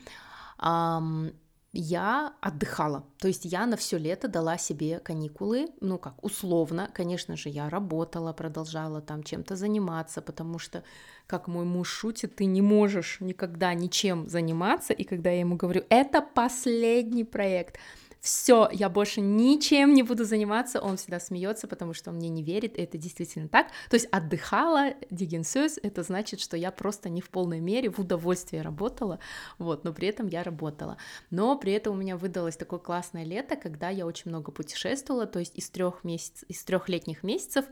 Я 1.72 2.34
отдыхала. 2.40 3.04
То 3.18 3.28
есть 3.28 3.44
я 3.44 3.66
на 3.66 3.76
все 3.76 3.98
лето 3.98 4.28
дала 4.28 4.58
себе 4.58 4.98
каникулы, 4.98 5.68
ну 5.80 5.98
как, 5.98 6.22
условно. 6.22 6.90
Конечно 6.92 7.36
же, 7.36 7.48
я 7.48 7.70
работала, 7.70 8.32
продолжала 8.32 9.00
там 9.00 9.22
чем-то 9.22 9.56
заниматься, 9.56 10.20
потому 10.20 10.58
что, 10.58 10.84
как 11.26 11.48
мой 11.48 11.64
муж 11.64 11.88
шутит, 11.88 12.36
ты 12.36 12.44
не 12.44 12.60
можешь 12.60 13.20
никогда 13.20 13.72
ничем 13.72 14.28
заниматься. 14.28 14.92
И 14.92 15.04
когда 15.04 15.30
я 15.30 15.40
ему 15.40 15.56
говорю, 15.56 15.84
это 15.88 16.20
последний 16.20 17.24
проект, 17.24 17.78
все, 18.22 18.68
я 18.72 18.88
больше 18.88 19.20
ничем 19.20 19.94
не 19.94 20.04
буду 20.04 20.24
заниматься, 20.24 20.80
он 20.80 20.96
всегда 20.96 21.18
смеется, 21.18 21.66
потому 21.66 21.92
что 21.92 22.10
он 22.10 22.16
мне 22.16 22.28
не 22.28 22.44
верит, 22.44 22.78
и 22.78 22.82
это 22.82 22.96
действительно 22.96 23.48
так. 23.48 23.66
То 23.90 23.94
есть 23.94 24.06
отдыхала, 24.12 24.94
дигенсёс, 25.10 25.80
это 25.82 26.04
значит, 26.04 26.38
что 26.38 26.56
я 26.56 26.70
просто 26.70 27.08
не 27.08 27.20
в 27.20 27.30
полной 27.30 27.58
мере 27.58 27.90
в 27.90 27.98
удовольствии 27.98 28.58
работала, 28.58 29.18
вот, 29.58 29.82
но 29.82 29.92
при 29.92 30.06
этом 30.06 30.28
я 30.28 30.44
работала. 30.44 30.98
Но 31.30 31.58
при 31.58 31.72
этом 31.72 31.94
у 31.94 31.96
меня 31.96 32.16
выдалось 32.16 32.56
такое 32.56 32.78
классное 32.78 33.24
лето, 33.24 33.56
когда 33.56 33.88
я 33.88 34.06
очень 34.06 34.30
много 34.30 34.52
путешествовала, 34.52 35.26
то 35.26 35.40
есть 35.40 35.58
из 35.58 35.68
трех 35.70 36.04
месяцев, 36.04 36.48
из 36.48 36.62
трех 36.62 36.88
летних 36.88 37.24
месяцев 37.24 37.64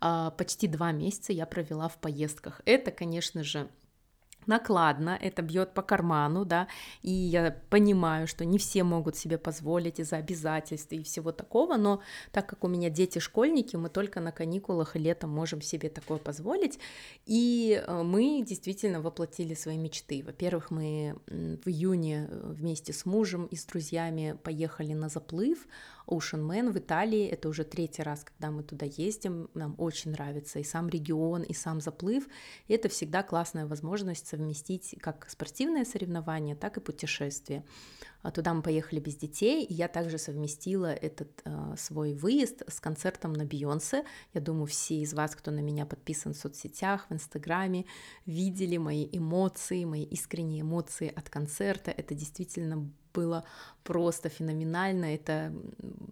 а, 0.00 0.30
почти 0.30 0.68
два 0.68 0.90
месяца 0.90 1.34
я 1.34 1.44
провела 1.44 1.88
в 1.88 1.98
поездках. 1.98 2.62
Это, 2.64 2.92
конечно 2.92 3.44
же, 3.44 3.68
накладно, 4.48 5.18
это 5.20 5.42
бьет 5.42 5.74
по 5.74 5.82
карману, 5.82 6.44
да, 6.44 6.66
и 7.02 7.10
я 7.10 7.56
понимаю, 7.70 8.26
что 8.26 8.44
не 8.44 8.58
все 8.58 8.82
могут 8.82 9.16
себе 9.16 9.38
позволить 9.38 10.00
из-за 10.00 10.16
обязательств 10.16 10.92
и 10.92 11.02
всего 11.02 11.32
такого, 11.32 11.76
но 11.76 12.00
так 12.32 12.48
как 12.48 12.64
у 12.64 12.68
меня 12.68 12.90
дети-школьники, 12.90 13.76
мы 13.76 13.88
только 13.88 14.20
на 14.20 14.32
каникулах 14.32 14.96
и 14.96 14.98
летом 14.98 15.30
можем 15.30 15.60
себе 15.60 15.88
такое 15.88 16.18
позволить, 16.18 16.78
и 17.26 17.82
э, 17.86 18.02
мы 18.02 18.42
действительно 18.42 19.00
воплотили 19.00 19.54
свои 19.54 19.76
мечты. 19.76 20.22
Во-первых, 20.24 20.70
мы 20.70 21.16
в 21.26 21.68
июне 21.68 22.26
э, 22.28 22.52
вместе 22.54 22.92
с 22.92 23.06
мужем 23.06 23.46
и 23.46 23.56
с 23.56 23.64
друзьями 23.64 24.36
поехали 24.42 24.94
на 24.94 25.08
заплыв, 25.08 25.66
Ocean 26.08 26.46
Man 26.46 26.72
в 26.72 26.78
Италии. 26.78 27.26
Это 27.26 27.48
уже 27.48 27.64
третий 27.64 28.02
раз, 28.02 28.24
когда 28.24 28.50
мы 28.50 28.62
туда 28.62 28.86
ездим. 28.86 29.48
Нам 29.54 29.74
очень 29.78 30.12
нравится 30.12 30.58
и 30.58 30.64
сам 30.64 30.88
регион, 30.88 31.42
и 31.42 31.54
сам 31.54 31.80
заплыв. 31.80 32.26
И 32.66 32.74
это 32.74 32.88
всегда 32.88 33.22
классная 33.22 33.66
возможность 33.66 34.26
совместить 34.26 34.96
как 35.00 35.28
спортивные 35.30 35.84
соревнования, 35.84 36.56
так 36.56 36.76
и 36.76 36.80
путешествия. 36.80 37.64
А 38.22 38.32
туда 38.32 38.52
мы 38.52 38.62
поехали 38.62 38.98
без 38.98 39.14
детей, 39.14 39.64
и 39.64 39.72
я 39.72 39.86
также 39.86 40.18
совместила 40.18 40.92
этот 40.92 41.40
э, 41.44 41.74
свой 41.76 42.14
выезд 42.14 42.62
с 42.66 42.80
концертом 42.80 43.32
на 43.32 43.44
Бейонсе. 43.44 44.04
Я 44.34 44.40
думаю, 44.40 44.66
все 44.66 45.00
из 45.00 45.14
вас, 45.14 45.36
кто 45.36 45.52
на 45.52 45.60
меня 45.60 45.86
подписан 45.86 46.34
в 46.34 46.36
соцсетях, 46.36 47.06
в 47.08 47.12
Инстаграме, 47.14 47.84
видели 48.26 48.76
мои 48.76 49.08
эмоции, 49.12 49.84
мои 49.84 50.02
искренние 50.02 50.62
эмоции 50.62 51.12
от 51.14 51.30
концерта. 51.30 51.92
Это 51.92 52.14
действительно 52.14 52.90
было 53.18 53.44
просто 53.82 54.28
феноменально. 54.28 55.06
Это, 55.14 55.52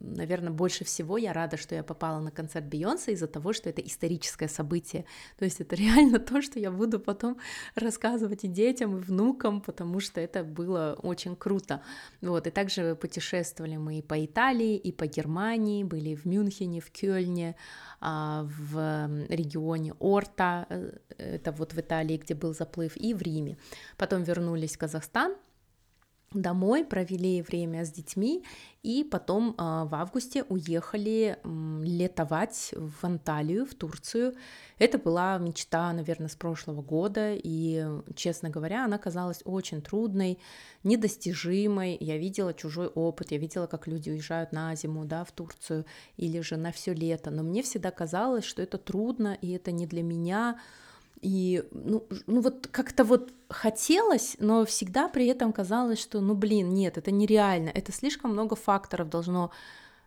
наверное, 0.01 0.51
больше 0.51 0.85
всего 0.85 1.19
я 1.19 1.33
рада, 1.33 1.57
что 1.57 1.75
я 1.75 1.83
попала 1.83 2.21
на 2.21 2.31
концерт 2.31 2.67
Бейонсе 2.67 3.13
из-за 3.13 3.27
того, 3.27 3.53
что 3.53 3.69
это 3.69 3.83
историческое 3.83 4.49
событие. 4.49 5.05
То 5.39 5.45
есть 5.45 5.61
это 5.61 5.77
реально 5.85 6.19
то, 6.19 6.43
что 6.43 6.59
я 6.59 6.71
буду 6.71 6.99
потом 6.99 7.37
рассказывать 7.75 8.45
и 8.45 8.49
детям, 8.49 8.97
и 8.97 9.01
внукам, 9.01 9.61
потому 9.61 10.01
что 10.01 10.21
это 10.21 10.45
было 10.45 10.97
очень 11.03 11.37
круто. 11.37 11.81
Вот, 12.23 12.47
и 12.47 12.51
также 12.51 12.95
путешествовали 12.95 13.77
мы 13.77 13.99
и 13.99 14.03
по 14.03 14.25
Италии, 14.25 14.77
и 14.77 14.93
по 14.93 15.07
Германии, 15.07 15.85
были 15.85 16.15
в 16.15 16.25
Мюнхене, 16.25 16.81
в 16.81 16.91
Кёльне, 16.91 17.55
а, 18.01 18.47
в 18.59 19.09
регионе 19.29 19.93
Орта, 20.01 20.67
э, 20.71 20.99
это 21.19 21.53
вот 21.53 21.75
в 21.75 21.79
Италии, 21.79 22.17
где 22.17 22.35
был 22.35 22.55
заплыв, 22.55 22.97
и 22.97 23.15
в 23.15 23.23
Риме. 23.23 23.57
Потом 23.97 24.23
вернулись 24.23 24.77
в 24.77 24.79
Казахстан, 24.79 25.37
домой, 26.33 26.85
провели 26.85 27.43
время 27.43 27.85
с 27.85 27.91
детьми 27.91 28.45
и 28.83 29.03
потом 29.03 29.51
э, 29.51 29.55
в 29.57 29.95
августе 29.95 30.45
уехали 30.45 31.39
летовать 31.83 32.73
в 32.77 33.05
Анталию, 33.05 33.67
в 33.67 33.75
Турцию. 33.75 34.35
Это 34.79 34.99
была 34.99 35.39
мечта, 35.39 35.93
наверное, 35.93 36.29
с 36.29 36.37
прошлого 36.37 36.83
года, 36.83 37.35
и, 37.35 37.85
честно 38.15 38.49
говоря, 38.49 38.85
она 38.85 38.99
казалась 38.99 39.41
очень 39.45 39.83
трудной, 39.83 40.39
недостижимой. 40.85 41.97
Я 41.99 42.17
видела 42.19 42.55
чужой 42.55 42.87
опыт, 42.87 43.33
я 43.33 43.39
видела, 43.39 43.67
как 43.67 43.87
люди 43.87 44.11
уезжают 44.11 44.53
на 44.53 44.75
зиму, 44.77 45.05
да, 45.05 45.25
в 45.25 45.33
Турцию 45.33 45.85
или 46.17 46.41
же 46.41 46.57
на 46.57 46.71
все 46.71 46.93
лето, 46.93 47.31
но 47.31 47.43
мне 47.43 47.63
всегда 47.63 47.91
казалось, 47.91 48.45
что 48.45 48.63
это 48.63 48.79
трудно, 48.79 49.37
и 49.41 49.51
это 49.51 49.73
не 49.73 49.87
для 49.87 50.03
меня, 50.03 50.61
и, 51.21 51.65
ну, 51.73 52.07
ну 52.27 52.41
вот 52.41 52.69
как-то 52.71 53.05
вот 53.05 53.33
хотелось, 53.49 54.37
но 54.39 54.65
всегда 54.65 55.09
при 55.09 55.27
этом 55.27 55.53
казалось, 55.53 56.01
что, 56.01 56.21
ну, 56.21 56.35
блин, 56.35 56.71
нет, 56.75 56.99
это 56.99 57.11
нереально, 57.11 57.71
это 57.71 57.93
слишком 57.93 58.33
много 58.33 58.57
факторов 58.57 59.09
должно 59.09 59.51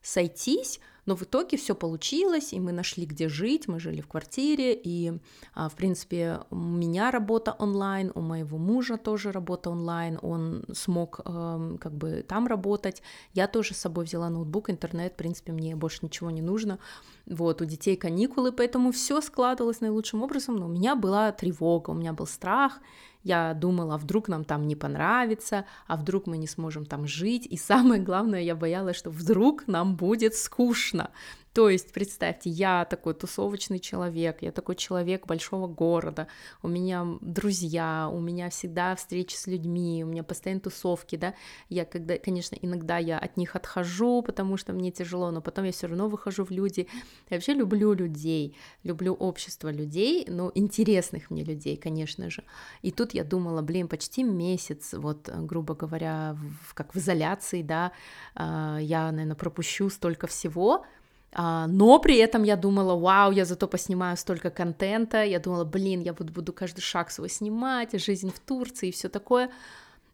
сойтись, 0.01 0.79
но 1.09 1.15
в 1.15 1.23
итоге 1.23 1.57
все 1.57 1.73
получилось, 1.73 2.53
и 2.53 2.59
мы 2.59 2.71
нашли, 2.71 3.07
где 3.07 3.29
жить, 3.29 3.67
мы 3.67 3.79
жили 3.79 3.99
в 3.99 4.07
квартире, 4.07 4.75
и, 4.75 5.13
а, 5.55 5.67
в 5.67 5.73
принципе, 5.73 6.41
у 6.51 6.55
меня 6.55 7.09
работа 7.09 7.55
онлайн, 7.57 8.11
у 8.13 8.21
моего 8.21 8.59
мужа 8.59 8.97
тоже 8.97 9.31
работа 9.31 9.71
онлайн, 9.71 10.19
он 10.21 10.65
смог 10.71 11.21
эм, 11.25 11.79
как 11.79 11.93
бы 11.95 12.23
там 12.27 12.45
работать, 12.45 13.01
я 13.33 13.47
тоже 13.47 13.73
с 13.73 13.77
собой 13.77 14.05
взяла 14.05 14.29
ноутбук, 14.29 14.69
интернет, 14.69 15.13
в 15.13 15.15
принципе, 15.15 15.51
мне 15.51 15.75
больше 15.75 16.01
ничего 16.03 16.29
не 16.29 16.43
нужно, 16.43 16.77
вот, 17.25 17.59
у 17.63 17.65
детей 17.65 17.95
каникулы, 17.95 18.51
поэтому 18.51 18.91
все 18.91 19.19
складывалось 19.19 19.81
наилучшим 19.81 20.21
образом, 20.21 20.57
но 20.57 20.67
у 20.67 20.69
меня 20.69 20.95
была 20.95 21.31
тревога, 21.31 21.89
у 21.89 21.95
меня 21.95 22.13
был 22.13 22.27
страх, 22.27 22.81
я 23.23 23.53
думала, 23.53 23.95
а 23.95 23.97
вдруг 23.97 24.27
нам 24.27 24.45
там 24.45 24.67
не 24.67 24.75
понравится, 24.75 25.65
а 25.87 25.97
вдруг 25.97 26.27
мы 26.27 26.37
не 26.37 26.47
сможем 26.47 26.85
там 26.85 27.07
жить. 27.07 27.45
И 27.45 27.57
самое 27.57 28.01
главное, 28.01 28.41
я 28.41 28.55
боялась, 28.55 28.95
что 28.95 29.09
вдруг 29.09 29.67
нам 29.67 29.95
будет 29.95 30.35
скучно. 30.35 31.11
То 31.59 31.69
есть, 31.69 31.91
представьте, 31.91 32.49
я 32.49 32.85
такой 32.85 33.13
тусовочный 33.13 33.79
человек, 33.79 34.37
я 34.39 34.53
такой 34.53 34.77
человек 34.77 35.27
большого 35.27 35.67
города, 35.67 36.29
у 36.63 36.69
меня 36.69 37.05
друзья, 37.19 38.09
у 38.09 38.21
меня 38.21 38.49
всегда 38.49 38.95
встречи 38.95 39.35
с 39.35 39.45
людьми, 39.45 40.05
у 40.05 40.07
меня 40.07 40.23
постоянно 40.23 40.61
тусовки, 40.61 41.17
да, 41.17 41.33
я 41.67 41.83
когда, 41.83 42.17
конечно, 42.17 42.55
иногда 42.61 42.97
я 42.97 43.19
от 43.19 43.35
них 43.35 43.57
отхожу, 43.57 44.21
потому 44.21 44.55
что 44.55 44.71
мне 44.71 44.89
тяжело, 44.89 45.31
но 45.31 45.41
потом 45.41 45.65
я 45.65 45.73
все 45.73 45.87
равно 45.87 46.07
выхожу 46.07 46.45
в 46.45 46.51
люди. 46.51 46.87
Я 47.29 47.35
вообще 47.35 47.53
люблю 47.53 47.91
людей, 47.91 48.55
люблю 48.83 49.13
общество 49.13 49.69
людей, 49.69 50.25
ну, 50.29 50.53
интересных 50.55 51.29
мне 51.29 51.43
людей, 51.43 51.75
конечно 51.75 52.29
же. 52.29 52.45
И 52.83 52.91
тут 52.91 53.13
я 53.13 53.25
думала, 53.25 53.61
блин, 53.61 53.89
почти 53.89 54.23
месяц, 54.23 54.93
вот, 54.93 55.27
грубо 55.27 55.75
говоря, 55.75 56.37
в, 56.65 56.73
как 56.73 56.95
в 56.95 56.97
изоляции, 56.99 57.63
да, 57.63 57.91
а, 58.33 58.77
я, 58.77 59.11
наверное, 59.11 59.35
пропущу 59.35 59.89
столько 59.89 60.25
всего, 60.25 60.85
но 61.31 61.99
при 61.99 62.17
этом 62.17 62.43
я 62.43 62.55
думала, 62.55 62.95
вау, 62.95 63.31
я 63.31 63.45
зато 63.45 63.67
поснимаю 63.67 64.17
столько 64.17 64.49
контента, 64.49 65.23
я 65.23 65.39
думала, 65.39 65.63
блин, 65.63 66.01
я 66.01 66.13
буду, 66.13 66.33
буду 66.33 66.53
каждый 66.53 66.81
шаг 66.81 67.11
свой 67.11 67.29
снимать, 67.29 67.99
жизнь 68.03 68.31
в 68.31 68.39
Турции 68.39 68.89
и 68.89 68.91
все 68.91 69.09
такое. 69.09 69.51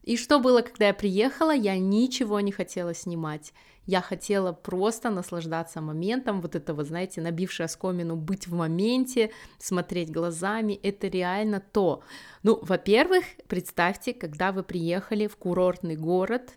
И 0.04 0.18
что 0.18 0.40
было, 0.40 0.62
когда 0.62 0.88
я 0.88 0.94
приехала? 0.94 1.54
Я 1.54 1.80
ничего 1.80 2.40
не 2.40 2.52
хотела 2.52 2.94
снимать. 2.94 3.54
Я 3.88 4.02
хотела 4.02 4.52
просто 4.52 5.10
наслаждаться 5.10 5.82
моментом, 5.82 6.42
вот 6.42 6.56
этого, 6.56 6.84
знаете, 6.84 7.22
набившее 7.22 7.66
оскомину, 7.66 8.16
быть 8.16 8.48
в 8.48 8.54
моменте, 8.54 9.32
смотреть 9.60 10.12
глазами, 10.12 10.74
это 10.74 11.08
реально 11.08 11.60
то. 11.60 12.02
Ну, 12.44 12.60
во-первых, 12.62 13.24
представьте, 13.48 14.14
когда 14.14 14.52
вы 14.52 14.64
приехали 14.64 15.28
в 15.28 15.38
курортный 15.38 15.96
город, 15.96 16.54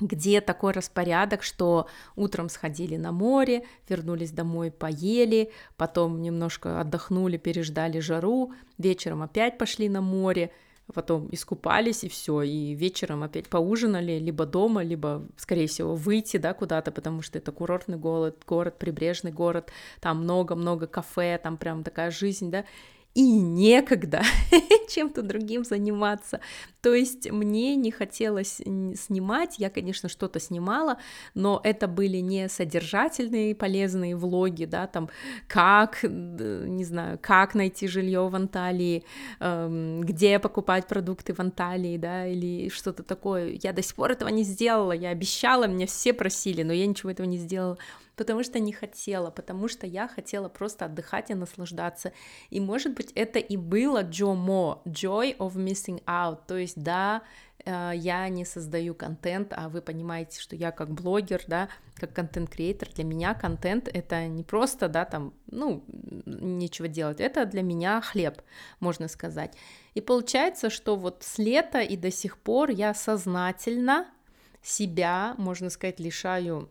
где 0.00 0.40
такой 0.40 0.72
распорядок, 0.72 1.42
что 1.42 1.86
утром 2.16 2.48
сходили 2.48 2.96
на 2.96 3.12
море, 3.12 3.64
вернулись 3.88 4.32
домой, 4.32 4.70
поели, 4.70 5.52
потом 5.76 6.22
немножко 6.22 6.80
отдохнули, 6.80 7.36
переждали 7.36 8.00
жару, 8.00 8.52
вечером 8.78 9.22
опять 9.22 9.58
пошли 9.58 9.88
на 9.88 10.00
море, 10.00 10.50
потом 10.92 11.28
искупались 11.30 12.04
и 12.04 12.08
все, 12.08 12.42
и 12.42 12.74
вечером 12.74 13.22
опять 13.22 13.48
поужинали 13.48 14.18
либо 14.18 14.46
дома, 14.46 14.82
либо, 14.82 15.26
скорее 15.36 15.66
всего, 15.66 15.94
выйти, 15.94 16.36
да, 16.36 16.54
куда-то, 16.54 16.90
потому 16.90 17.22
что 17.22 17.38
это 17.38 17.52
курортный 17.52 17.98
город, 17.98 18.42
город, 18.46 18.78
прибрежный 18.78 19.32
город, 19.32 19.70
там 20.00 20.22
много-много 20.24 20.86
кафе, 20.86 21.38
там 21.42 21.56
прям 21.56 21.84
такая 21.84 22.10
жизнь, 22.10 22.50
да, 22.50 22.64
и 23.14 23.22
некогда 23.22 24.22
чем-то 24.88 25.22
другим 25.22 25.64
заниматься. 25.64 26.40
То 26.80 26.94
есть 26.94 27.30
мне 27.30 27.74
не 27.76 27.90
хотелось 27.90 28.60
снимать, 28.94 29.58
я, 29.58 29.68
конечно, 29.68 30.08
что-то 30.08 30.40
снимала, 30.40 30.98
но 31.34 31.60
это 31.64 31.88
были 31.88 32.18
не 32.18 32.48
содержательные 32.48 33.54
полезные 33.54 34.16
влоги, 34.16 34.64
да, 34.64 34.86
там, 34.86 35.10
как, 35.48 36.02
не 36.04 36.84
знаю, 36.84 37.18
как 37.20 37.54
найти 37.54 37.88
жилье 37.88 38.28
в 38.28 38.34
Анталии, 38.34 39.04
эм, 39.40 40.00
где 40.02 40.38
покупать 40.38 40.86
продукты 40.86 41.34
в 41.34 41.40
Анталии, 41.40 41.96
да, 41.96 42.26
или 42.26 42.68
что-то 42.70 43.02
такое. 43.02 43.58
Я 43.62 43.72
до 43.72 43.82
сих 43.82 43.96
пор 43.96 44.12
этого 44.12 44.28
не 44.28 44.44
сделала, 44.44 44.92
я 44.92 45.10
обещала, 45.10 45.66
меня 45.66 45.86
все 45.86 46.12
просили, 46.14 46.62
но 46.62 46.72
я 46.72 46.86
ничего 46.86 47.10
этого 47.10 47.26
не 47.26 47.38
сделала 47.38 47.76
потому 48.16 48.42
что 48.42 48.58
не 48.58 48.72
хотела, 48.72 49.30
потому 49.30 49.68
что 49.68 49.86
я 49.86 50.08
хотела 50.08 50.48
просто 50.48 50.86
отдыхать 50.86 51.30
и 51.30 51.34
наслаждаться. 51.34 52.12
И, 52.50 52.60
может 52.60 52.94
быть, 52.94 53.12
это 53.14 53.38
и 53.38 53.56
было 53.56 54.02
Джомо, 54.02 54.82
joy 54.84 55.36
of 55.38 55.54
missing 55.54 56.02
out, 56.04 56.40
то 56.46 56.56
есть, 56.56 56.82
да, 56.82 57.22
э, 57.64 57.92
я 57.94 58.28
не 58.28 58.44
создаю 58.44 58.94
контент, 58.94 59.52
а 59.56 59.68
вы 59.68 59.82
понимаете, 59.82 60.40
что 60.40 60.56
я 60.56 60.70
как 60.70 60.90
блогер, 60.90 61.42
да, 61.46 61.68
как 61.94 62.12
контент-креатор, 62.12 62.88
для 62.94 63.04
меня 63.04 63.34
контент— 63.34 63.88
это 63.92 64.26
не 64.26 64.42
просто, 64.42 64.88
да, 64.88 65.04
там, 65.04 65.32
ну, 65.50 65.84
нечего 66.26 66.88
делать, 66.88 67.20
это 67.20 67.44
для 67.46 67.62
меня 67.62 68.00
хлеб, 68.00 68.42
можно 68.80 69.08
сказать. 69.08 69.56
И 69.94 70.00
получается, 70.00 70.70
что 70.70 70.96
вот 70.96 71.22
с 71.22 71.38
лета 71.38 71.80
и 71.80 71.96
до 71.96 72.10
сих 72.10 72.38
пор 72.38 72.70
я 72.70 72.94
сознательно 72.94 74.06
себя, 74.62 75.34
можно 75.38 75.70
сказать, 75.70 76.00
лишаю 76.00 76.68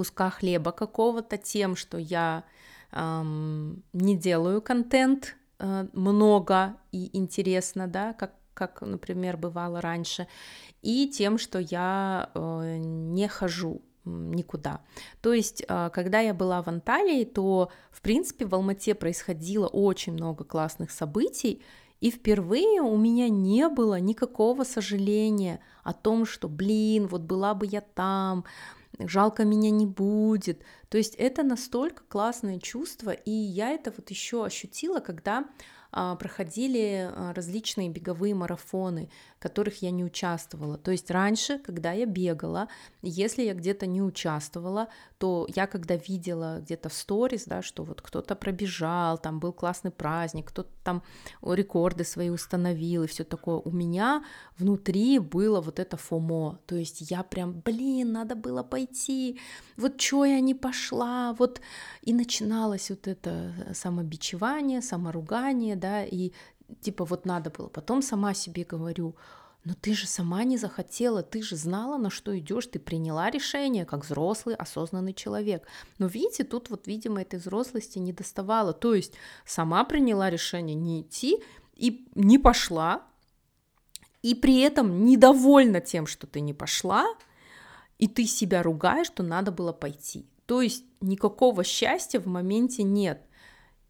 куска 0.00 0.30
хлеба 0.30 0.72
какого-то 0.72 1.36
тем, 1.36 1.76
что 1.76 1.98
я 1.98 2.44
эм, 2.92 3.82
не 3.92 4.16
делаю 4.16 4.62
контент 4.62 5.36
э, 5.58 5.88
много 5.92 6.76
и 6.90 7.10
интересно, 7.12 7.86
да, 7.86 8.14
как, 8.14 8.32
как, 8.54 8.80
например, 8.80 9.36
бывало 9.36 9.82
раньше, 9.82 10.26
и 10.80 11.06
тем, 11.06 11.36
что 11.36 11.58
я 11.58 12.30
э, 12.34 12.78
не 12.78 13.28
хожу 13.28 13.82
никуда. 14.06 14.80
То 15.20 15.34
есть, 15.34 15.62
э, 15.68 15.90
когда 15.92 16.20
я 16.20 16.32
была 16.32 16.62
в 16.62 16.68
Анталии, 16.68 17.24
то, 17.24 17.68
в 17.90 18.00
принципе, 18.00 18.46
в 18.46 18.54
Алмате 18.54 18.94
происходило 18.94 19.66
очень 19.66 20.14
много 20.14 20.44
классных 20.44 20.92
событий, 20.92 21.62
и 22.00 22.10
впервые 22.10 22.80
у 22.80 22.96
меня 22.96 23.28
не 23.28 23.68
было 23.68 24.00
никакого 24.00 24.64
сожаления 24.64 25.60
о 25.84 25.92
том, 25.92 26.24
что, 26.24 26.48
блин, 26.48 27.06
вот 27.06 27.20
была 27.20 27.52
бы 27.52 27.66
я 27.66 27.82
там, 27.82 28.46
жалко 29.08 29.44
меня 29.44 29.70
не 29.70 29.86
будет. 29.86 30.62
То 30.88 30.98
есть 30.98 31.14
это 31.16 31.42
настолько 31.42 32.02
классное 32.08 32.58
чувство, 32.58 33.10
и 33.10 33.30
я 33.30 33.70
это 33.70 33.92
вот 33.96 34.10
еще 34.10 34.44
ощутила, 34.44 35.00
когда 35.00 35.46
а, 35.92 36.14
проходили 36.16 37.10
а, 37.12 37.32
различные 37.34 37.88
беговые 37.88 38.34
марафоны, 38.34 39.10
которых 39.40 39.82
я 39.82 39.90
не 39.90 40.04
участвовала. 40.04 40.76
То 40.76 40.90
есть 40.90 41.10
раньше, 41.10 41.58
когда 41.58 41.92
я 41.92 42.06
бегала, 42.06 42.68
если 43.02 43.42
я 43.42 43.54
где-то 43.54 43.86
не 43.86 44.02
участвовала, 44.02 44.88
то 45.18 45.46
я 45.56 45.66
когда 45.66 45.96
видела 45.96 46.60
где-то 46.60 46.88
в 46.90 46.92
сторис, 46.92 47.44
да, 47.46 47.62
что 47.62 47.82
вот 47.82 48.02
кто-то 48.02 48.36
пробежал, 48.36 49.18
там 49.18 49.40
был 49.40 49.52
классный 49.52 49.90
праздник, 49.90 50.48
кто-то 50.48 50.70
там 50.84 51.02
рекорды 51.42 52.04
свои 52.04 52.28
установил 52.30 53.04
и 53.04 53.06
все 53.06 53.24
такое, 53.24 53.56
у 53.56 53.70
меня 53.70 54.22
внутри 54.58 55.18
было 55.18 55.60
вот 55.60 55.78
это 55.78 55.96
фомо, 55.96 56.58
то 56.66 56.76
есть 56.76 57.10
я 57.10 57.22
прям, 57.22 57.60
блин, 57.64 58.12
надо 58.12 58.34
было 58.34 58.62
пойти, 58.62 59.40
вот 59.76 59.96
чё 59.96 60.24
я 60.24 60.40
не 60.40 60.54
пошла, 60.54 61.34
вот 61.38 61.60
и 62.02 62.12
начиналось 62.12 62.90
вот 62.90 63.08
это 63.08 63.54
самобичевание, 63.72 64.82
саморугание, 64.82 65.76
да, 65.76 66.04
и 66.04 66.32
типа 66.80 67.04
вот 67.04 67.24
надо 67.24 67.50
было. 67.50 67.68
Потом 67.68 68.02
сама 68.02 68.34
себе 68.34 68.64
говорю, 68.64 69.16
но 69.64 69.74
ты 69.74 69.92
же 69.94 70.06
сама 70.06 70.44
не 70.44 70.56
захотела, 70.56 71.22
ты 71.22 71.42
же 71.42 71.54
знала, 71.56 71.98
на 71.98 72.08
что 72.08 72.36
идешь, 72.38 72.66
ты 72.66 72.78
приняла 72.78 73.30
решение, 73.30 73.84
как 73.84 74.04
взрослый, 74.04 74.54
осознанный 74.54 75.12
человек. 75.12 75.66
Но 75.98 76.06
видите, 76.06 76.44
тут 76.44 76.70
вот, 76.70 76.86
видимо, 76.86 77.20
этой 77.20 77.38
взрослости 77.38 77.98
не 77.98 78.12
доставало. 78.12 78.72
То 78.72 78.94
есть 78.94 79.12
сама 79.44 79.84
приняла 79.84 80.30
решение 80.30 80.74
не 80.74 81.02
идти 81.02 81.42
и 81.74 82.08
не 82.14 82.38
пошла, 82.38 83.02
и 84.22 84.34
при 84.34 84.60
этом 84.60 85.04
недовольна 85.04 85.80
тем, 85.80 86.06
что 86.06 86.26
ты 86.26 86.40
не 86.40 86.54
пошла, 86.54 87.06
и 87.98 88.08
ты 88.08 88.26
себя 88.26 88.62
ругаешь, 88.62 89.08
что 89.08 89.22
надо 89.22 89.52
было 89.52 89.72
пойти. 89.72 90.26
То 90.46 90.62
есть 90.62 90.84
никакого 91.00 91.64
счастья 91.64 92.18
в 92.18 92.26
моменте 92.26 92.82
нет. 92.82 93.26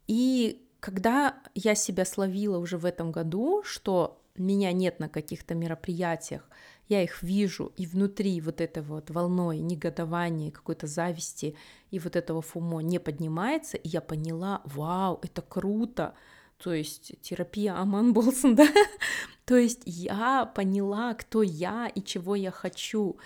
И 0.07 0.60
когда 0.81 1.35
я 1.53 1.75
себя 1.75 2.03
словила 2.05 2.57
уже 2.57 2.77
в 2.77 2.85
этом 2.85 3.11
году, 3.11 3.61
что 3.63 4.19
меня 4.35 4.71
нет 4.73 4.99
на 4.99 5.07
каких-то 5.07 5.53
мероприятиях, 5.53 6.49
я 6.89 7.03
их 7.03 7.21
вижу, 7.23 7.71
и 7.77 7.85
внутри 7.85 8.41
вот 8.41 8.59
этой 8.59 8.83
вот 8.83 9.11
волной 9.11 9.59
негодования, 9.59 10.51
какой-то 10.51 10.87
зависти 10.87 11.55
и 11.91 11.99
вот 11.99 12.15
этого 12.15 12.41
фумо 12.41 12.81
не 12.81 12.99
поднимается, 12.99 13.77
и 13.77 13.87
я 13.87 14.01
поняла, 14.01 14.61
вау, 14.65 15.19
это 15.21 15.41
круто, 15.41 16.15
то 16.57 16.73
есть 16.73 17.13
терапия 17.21 17.79
Аман 17.79 18.11
Болсон, 18.13 18.55
да, 18.55 18.67
то 19.45 19.55
есть 19.55 19.83
я 19.85 20.45
поняла, 20.45 21.13
кто 21.13 21.43
я 21.43 21.87
и 21.87 22.01
чего 22.01 22.35
я 22.35 22.51
хочу, 22.51 23.17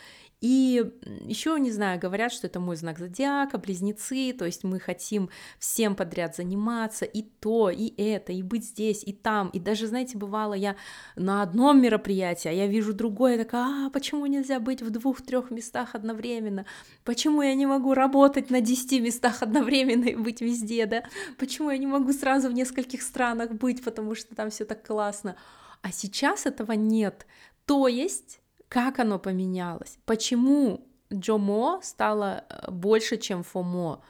и 0.45 0.91
еще, 1.21 1.59
не 1.59 1.71
знаю, 1.71 1.99
говорят, 1.99 2.31
что 2.31 2.45
это 2.45 2.59
мой 2.59 2.75
знак 2.75 2.99
зодиака, 2.99 3.57
близнецы, 3.57 4.31
то 4.31 4.45
есть 4.45 4.63
мы 4.63 4.79
хотим 4.79 5.31
всем 5.57 5.95
подряд 5.95 6.35
заниматься, 6.35 7.03
и 7.03 7.23
то, 7.23 7.71
и 7.71 7.87
это, 7.99 8.31
и 8.31 8.43
быть 8.43 8.63
здесь, 8.63 9.03
и 9.03 9.11
там. 9.11 9.49
И 9.49 9.59
даже, 9.59 9.87
знаете, 9.87 10.19
бывало, 10.19 10.53
я 10.53 10.75
на 11.15 11.41
одном 11.41 11.81
мероприятии, 11.81 12.49
а 12.49 12.51
я 12.51 12.67
вижу 12.67 12.93
другое, 12.93 13.39
такая, 13.39 13.87
а 13.87 13.89
почему 13.89 14.27
нельзя 14.27 14.59
быть 14.59 14.83
в 14.83 14.91
двух-трех 14.91 15.49
местах 15.49 15.95
одновременно? 15.95 16.67
Почему 17.05 17.41
я 17.41 17.55
не 17.55 17.65
могу 17.65 17.95
работать 17.95 18.51
на 18.51 18.61
десяти 18.61 18.99
местах 18.99 19.41
одновременно 19.41 20.05
и 20.05 20.15
быть 20.15 20.41
везде, 20.41 20.85
да? 20.85 21.05
Почему 21.39 21.71
я 21.71 21.79
не 21.79 21.87
могу 21.87 22.13
сразу 22.13 22.49
в 22.49 22.53
нескольких 22.53 23.01
странах 23.01 23.53
быть, 23.53 23.83
потому 23.83 24.13
что 24.13 24.35
там 24.35 24.51
все 24.51 24.65
так 24.65 24.85
классно? 24.85 25.37
А 25.81 25.91
сейчас 25.91 26.45
этого 26.45 26.73
нет. 26.73 27.25
То 27.65 27.87
есть 27.87 28.41
как 28.69 28.99
оно 28.99 29.19
поменялось, 29.19 29.97
почему 30.05 30.87
Джомо 31.13 31.79
стало 31.83 32.45
э, 32.49 32.71
больше, 32.71 33.17
чем 33.17 33.43
Фомо, 33.43 34.01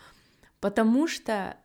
потому 0.59 1.07
что 1.07 1.57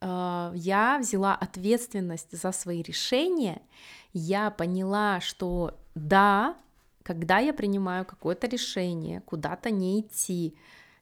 э, 0.00 0.52
я 0.54 0.98
взяла 1.00 1.34
ответственность 1.34 2.36
за 2.36 2.52
свои 2.52 2.82
решения, 2.82 3.62
я 4.12 4.50
поняла, 4.50 5.20
что 5.20 5.78
да, 5.94 6.56
когда 7.02 7.38
я 7.38 7.52
принимаю 7.52 8.04
какое-то 8.04 8.46
решение, 8.46 9.20
куда-то 9.22 9.70
не 9.70 10.00
идти, 10.00 10.56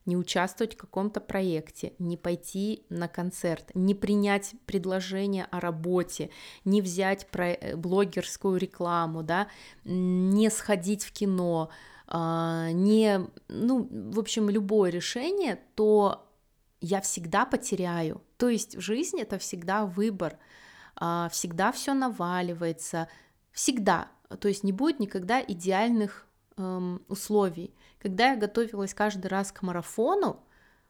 не 0.07 0.17
участвовать 0.17 0.75
в 0.75 0.79
каком-то 0.79 1.21
проекте, 1.21 1.93
не 1.99 2.17
пойти 2.17 2.85
на 2.89 3.09
концерт, 3.09 3.71
не 3.75 3.95
принять 3.95 4.55
предложение 4.65 5.47
о 5.51 5.61
работе, 5.61 6.31
не 6.65 6.81
взять 6.81 7.27
про 7.27 7.57
блогерскую 7.77 8.57
рекламу, 8.57 9.23
да, 9.23 9.49
не 9.85 10.49
сходить 10.51 11.05
в 11.05 11.13
кино, 11.13 11.71
а, 12.07 12.71
не, 12.71 13.27
ну, 13.49 13.89
в 13.91 14.19
общем, 14.19 14.49
любое 14.49 14.91
решение, 14.91 15.61
то 15.75 16.29
я 16.81 17.01
всегда 17.01 17.45
потеряю. 17.45 18.23
То 18.37 18.49
есть 18.49 18.77
в 18.77 18.81
жизни 18.81 19.23
это 19.23 19.39
всегда 19.39 19.87
выбор, 19.87 20.39
а, 20.95 21.29
всегда 21.31 21.73
все 21.73 21.95
наваливается, 21.95 23.09
всегда. 23.53 24.09
То 24.41 24.49
есть 24.49 24.65
не 24.65 24.73
будет 24.73 25.01
никогда 25.01 25.41
идеальных 25.41 26.27
эм, 26.57 27.03
условий. 27.09 27.75
Когда 28.01 28.31
я 28.31 28.37
готовилась 28.37 28.95
каждый 28.95 29.27
раз 29.29 29.53
к 29.53 29.63
марафону, 29.63 30.43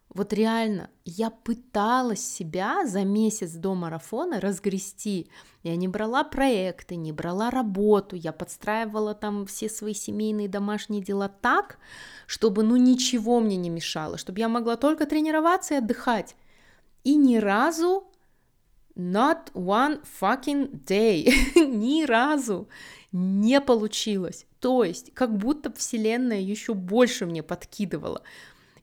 вот 0.08 0.32
реально, 0.32 0.88
я 1.04 1.30
пыталась 1.30 2.20
себя 2.20 2.86
за 2.86 3.04
месяц 3.04 3.52
до 3.52 3.74
марафона 3.74 4.40
разгрести. 4.40 5.28
Я 5.62 5.76
не 5.76 5.88
брала 5.88 6.24
проекты, 6.24 6.96
не 6.96 7.12
брала 7.12 7.50
работу, 7.50 8.16
я 8.16 8.32
подстраивала 8.32 9.14
там 9.14 9.46
все 9.46 9.68
свои 9.68 9.94
семейные 9.94 10.48
домашние 10.48 11.02
дела 11.02 11.28
так, 11.28 11.78
чтобы 12.26 12.62
ну 12.62 12.76
ничего 12.76 13.40
мне 13.40 13.56
не 13.56 13.68
мешало, 13.68 14.16
чтобы 14.16 14.38
я 14.38 14.48
могла 14.48 14.76
только 14.76 15.06
тренироваться 15.06 15.74
и 15.74 15.78
отдыхать. 15.78 16.36
И 17.04 17.14
ни 17.16 17.36
разу 17.36 18.06
Not 18.96 19.52
one 19.52 20.00
fucking 20.20 20.84
day. 20.86 21.28
Ни 21.66 22.06
разу 22.06 22.66
не 23.12 23.60
получилось. 23.60 24.46
То 24.66 24.82
есть, 24.82 25.14
как 25.14 25.36
будто 25.36 25.72
Вселенная 25.72 26.40
еще 26.40 26.74
больше 26.74 27.24
мне 27.24 27.44
подкидывала. 27.44 28.22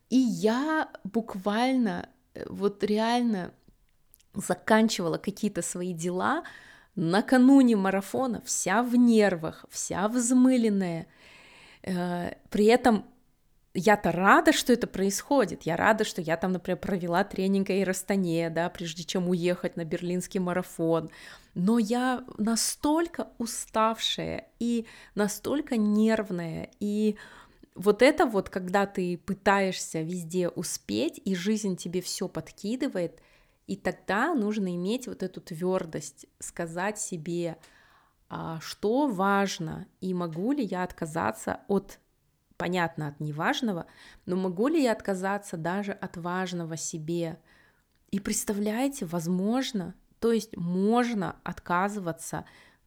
И 0.10 0.16
я 0.16 0.88
буквально, 1.04 2.08
э, 2.36 2.46
вот 2.48 2.86
реально 2.86 3.52
заканчивала 4.34 5.18
какие-то 5.18 5.62
свои 5.62 5.94
дела 5.94 6.46
накануне 6.96 7.76
марафона, 7.76 8.42
вся 8.46 8.82
в 8.82 8.96
нервах, 8.96 9.66
вся 9.70 10.08
взмыленная. 10.08 11.08
Э, 11.82 12.36
при 12.50 12.68
этом 12.68 13.04
я-то 13.74 14.14
рада, 14.14 14.54
что 14.54 14.72
это 14.72 14.88
происходит. 14.88 15.64
Я 15.64 15.76
рада, 15.76 16.06
что 16.06 16.22
я 16.22 16.38
там, 16.38 16.54
например, 16.54 16.78
провела 16.78 17.26
тренинг 17.26 17.70
Аэростане, 17.70 18.50
да, 18.50 18.70
прежде 18.70 19.04
чем 19.04 19.28
уехать 19.28 19.76
на 19.76 19.84
берлинский 19.84 20.40
марафон. 20.40 21.10
Но 21.56 21.78
я 21.78 22.26
настолько 22.38 23.30
уставшая 23.38 24.48
и 24.60 24.88
настолько 25.16 25.78
нервная, 25.78 26.70
и 26.80 27.16
вот 27.76 28.02
это 28.02 28.26
вот, 28.26 28.50
когда 28.50 28.86
ты 28.86 29.18
пытаешься 29.18 30.02
везде 30.02 30.50
успеть, 30.50 31.20
и 31.24 31.36
жизнь 31.36 31.76
тебе 31.76 32.02
все 32.02 32.28
подкидывает, 32.28 33.22
и 33.68 33.76
тогда 33.76 34.34
нужно 34.34 34.76
иметь 34.76 35.08
вот 35.08 35.24
эту 35.24 35.42
твердость, 35.42 36.26
сказать 36.40 37.00
себе, 37.00 37.58
а, 38.30 38.60
что 38.62 39.08
важно, 39.08 39.88
и 40.02 40.14
могу 40.14 40.52
ли 40.52 40.64
я 40.64 40.84
отказаться 40.84 41.62
от, 41.68 42.00
понятно, 42.58 43.08
от 43.08 43.20
неважного, 43.20 43.86
но 44.26 44.36
могу 44.36 44.68
ли 44.68 44.82
я 44.82 44.92
отказаться 44.92 45.58
даже 45.58 45.94
от 45.94 46.18
важного 46.18 46.78
себе. 46.78 47.40
И 48.12 48.20
представляете, 48.20 49.06
возможно, 49.06 49.96
то 50.24 50.32
есть 50.32 50.56
можно 50.56 51.36
отказываться, 51.44 52.46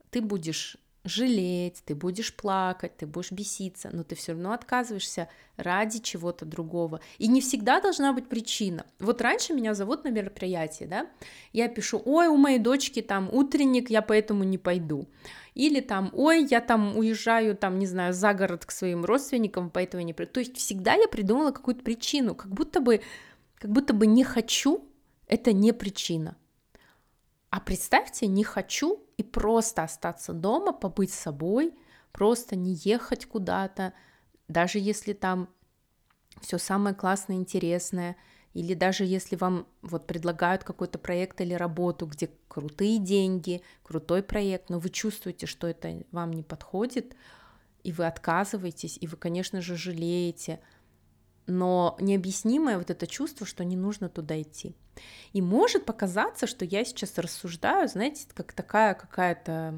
ты 0.09 0.23
будешь 0.23 0.79
жалеть, 1.05 1.83
ты 1.85 1.95
будешь 1.95 2.35
плакать, 2.35 2.97
ты 2.97 3.07
будешь 3.07 3.31
беситься, 3.31 3.91
но 3.93 4.05
ты 4.05 4.15
все 4.15 4.33
равно 4.33 4.53
отказываешься 4.53 5.29
ради 5.59 5.99
чего-то 5.99 6.47
другого. 6.47 7.03
И 7.19 7.29
не 7.29 7.43
всегда 7.43 7.83
должна 7.83 8.15
быть 8.15 8.31
причина. 8.31 8.87
Вот 9.01 9.21
раньше 9.21 9.53
меня 9.53 9.75
зовут 9.75 10.05
на 10.05 10.09
мероприятие, 10.09 10.89
да, 10.89 11.11
я 11.53 11.69
пишу, 11.69 12.01
ой, 12.07 12.29
у 12.29 12.39
моей 12.39 12.59
дочки 12.59 13.03
там 13.03 13.29
утренник, 13.31 13.91
я 13.91 14.01
поэтому 14.01 14.43
не 14.43 14.57
пойду. 14.57 15.07
Или 15.55 15.81
там, 15.81 16.13
ой, 16.15 16.43
я 16.51 16.63
там 16.63 16.97
уезжаю, 16.97 17.55
там, 17.55 17.79
не 17.79 17.87
знаю, 17.87 18.15
за 18.15 18.33
город 18.33 18.65
к 18.65 18.71
своим 18.71 19.05
родственникам, 19.05 19.69
поэтому 19.69 20.03
не 20.05 20.15
приду. 20.15 20.33
То 20.33 20.41
есть 20.41 20.57
всегда 20.57 20.95
я 20.95 21.07
придумала 21.07 21.51
какую-то 21.51 21.83
причину, 21.83 22.35
как 22.35 22.49
будто 22.49 22.81
бы, 22.81 23.03
как 23.57 23.71
будто 23.71 23.93
бы 23.93 24.07
не 24.07 24.25
хочу, 24.25 24.89
это 25.29 25.53
не 25.53 25.75
причина. 25.75 26.35
А 27.57 27.61
представьте, 27.61 28.27
не 28.27 28.45
хочу 28.45 29.03
и 29.17 29.23
просто 29.23 29.83
остаться 29.83 30.35
дома, 30.35 30.75
побыть 30.75 31.11
собой, 31.11 31.75
просто 32.13 32.55
не 32.55 32.75
ехать 32.75 33.25
куда-то, 33.25 33.95
даже 34.47 34.79
если 34.79 35.15
там 35.15 35.49
все 36.43 36.59
самое 36.59 36.95
классное, 36.95 37.37
интересное, 37.37 38.19
или 38.53 38.75
даже 38.75 39.07
если 39.07 39.37
вам 39.37 39.67
вот 39.81 40.07
предлагают 40.07 40.65
какой-то 40.65 40.99
проект 40.99 41.41
или 41.41 41.55
работу, 41.55 42.05
где 42.05 42.29
крутые 42.49 42.99
деньги, 42.99 43.63
крутой 43.83 44.23
проект, 44.23 44.69
но 44.69 44.79
вы 44.79 44.91
чувствуете, 44.91 45.47
что 45.47 45.67
это 45.67 46.05
вам 46.11 46.35
не 46.35 46.43
подходит, 46.43 47.17
и 47.85 47.91
вы 47.91 48.05
отказываетесь, 48.05 48.99
и 49.01 49.07
вы, 49.07 49.17
конечно 49.17 49.63
же, 49.63 49.77
жалеете– 49.79 50.61
но 51.47 51.97
необъяснимое 52.01 52.77
вот 52.77 52.91
это 52.91 53.07
чувство, 53.07 53.47
что 53.47 53.65
не 53.65 53.77
нужно 53.77 54.09
туда 54.09 54.41
идти. 54.41 54.75
И 55.33 55.43
может 55.43 55.85
показаться, 55.85 56.47
что 56.47 56.65
я 56.65 56.85
сейчас 56.85 57.19
рассуждаю, 57.19 57.89
знаете, 57.89 58.27
как 58.35 58.53
такая 58.53 58.95
какая-то 58.95 59.75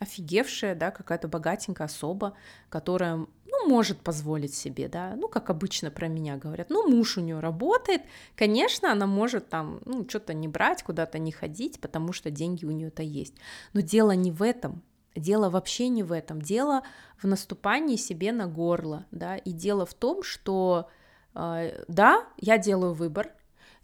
офигевшая, 0.00 0.74
да, 0.74 0.90
какая-то 0.90 1.28
богатенькая 1.28 1.86
особа, 1.86 2.36
которая, 2.68 3.16
ну, 3.16 3.68
может 3.68 4.00
позволить 4.00 4.54
себе, 4.54 4.88
да, 4.88 5.14
ну, 5.16 5.28
как 5.28 5.50
обычно 5.50 5.90
про 5.90 6.08
меня 6.08 6.36
говорят, 6.36 6.70
ну, 6.70 6.88
муж 6.88 7.16
у 7.16 7.20
нее 7.20 7.40
работает, 7.40 8.02
конечно, 8.36 8.90
она 8.90 9.06
может 9.06 9.48
там, 9.48 9.80
ну, 9.84 10.06
что-то 10.08 10.34
не 10.34 10.48
брать, 10.48 10.82
куда-то 10.82 11.18
не 11.18 11.32
ходить, 11.32 11.80
потому 11.80 12.12
что 12.12 12.30
деньги 12.30 12.64
у 12.64 12.70
нее-то 12.70 13.02
есть. 13.02 13.34
Но 13.72 13.80
дело 13.80 14.12
не 14.12 14.30
в 14.30 14.42
этом, 14.42 14.82
Дело 15.16 15.48
вообще 15.48 15.88
не 15.88 16.02
в 16.02 16.12
этом. 16.12 16.42
Дело 16.42 16.82
в 17.22 17.26
наступании 17.26 17.96
себе 17.96 18.32
на 18.32 18.46
горло, 18.46 19.06
да, 19.12 19.36
и 19.36 19.52
дело 19.52 19.86
в 19.86 19.94
том, 19.94 20.22
что 20.22 20.88
э, 21.34 21.84
да, 21.86 22.26
я 22.38 22.58
делаю 22.58 22.94
выбор, 22.94 23.30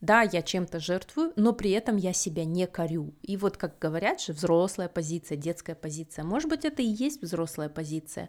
да, 0.00 0.22
я 0.22 0.42
чем-то 0.42 0.80
жертвую, 0.80 1.32
но 1.36 1.52
при 1.52 1.70
этом 1.70 1.96
я 1.96 2.12
себя 2.12 2.44
не 2.44 2.66
корю. 2.66 3.14
И 3.22 3.36
вот, 3.36 3.56
как 3.56 3.78
говорят 3.78 4.20
же, 4.20 4.32
взрослая 4.32 4.88
позиция, 4.88 5.36
детская 5.36 5.74
позиция. 5.74 6.24
Может 6.24 6.48
быть, 6.48 6.64
это 6.64 6.82
и 6.82 6.86
есть 6.86 7.22
взрослая 7.22 7.68
позиция. 7.68 8.28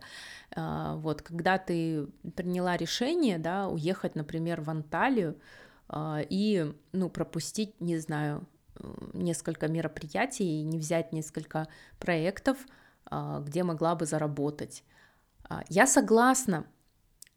Э, 0.56 0.96
вот, 0.96 1.22
когда 1.22 1.58
ты 1.58 2.08
приняла 2.36 2.78
решение, 2.78 3.38
да, 3.38 3.68
уехать, 3.68 4.16
например, 4.16 4.62
в 4.62 4.70
Анталию 4.70 5.40
э, 5.90 6.26
и, 6.30 6.74
ну, 6.92 7.10
пропустить, 7.10 7.80
не 7.80 7.98
знаю, 7.98 8.48
несколько 9.14 9.68
мероприятий 9.68 10.60
и 10.60 10.64
не 10.64 10.78
взять 10.78 11.14
несколько 11.14 11.68
проектов, 12.00 12.58
а, 13.06 13.40
где 13.40 13.64
могла 13.64 13.96
бы 13.96 14.06
заработать. 14.06 14.84
А, 15.44 15.64
я 15.70 15.88
согласна, 15.88 16.66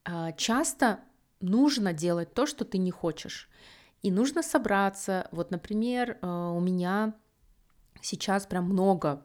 а, 0.05 0.33
часто 0.33 1.01
нужно 1.41 1.93
делать 1.93 2.33
то, 2.35 2.47
что 2.47 2.65
ты 2.65 2.79
не 2.79 2.91
хочешь. 2.91 3.49
И 4.05 4.11
нужно 4.11 4.43
собраться. 4.43 5.27
Вот, 5.33 5.51
например, 5.51 6.19
у 6.23 6.61
меня 6.61 7.15
сейчас 8.03 8.47
прям 8.47 8.67
много 8.67 9.25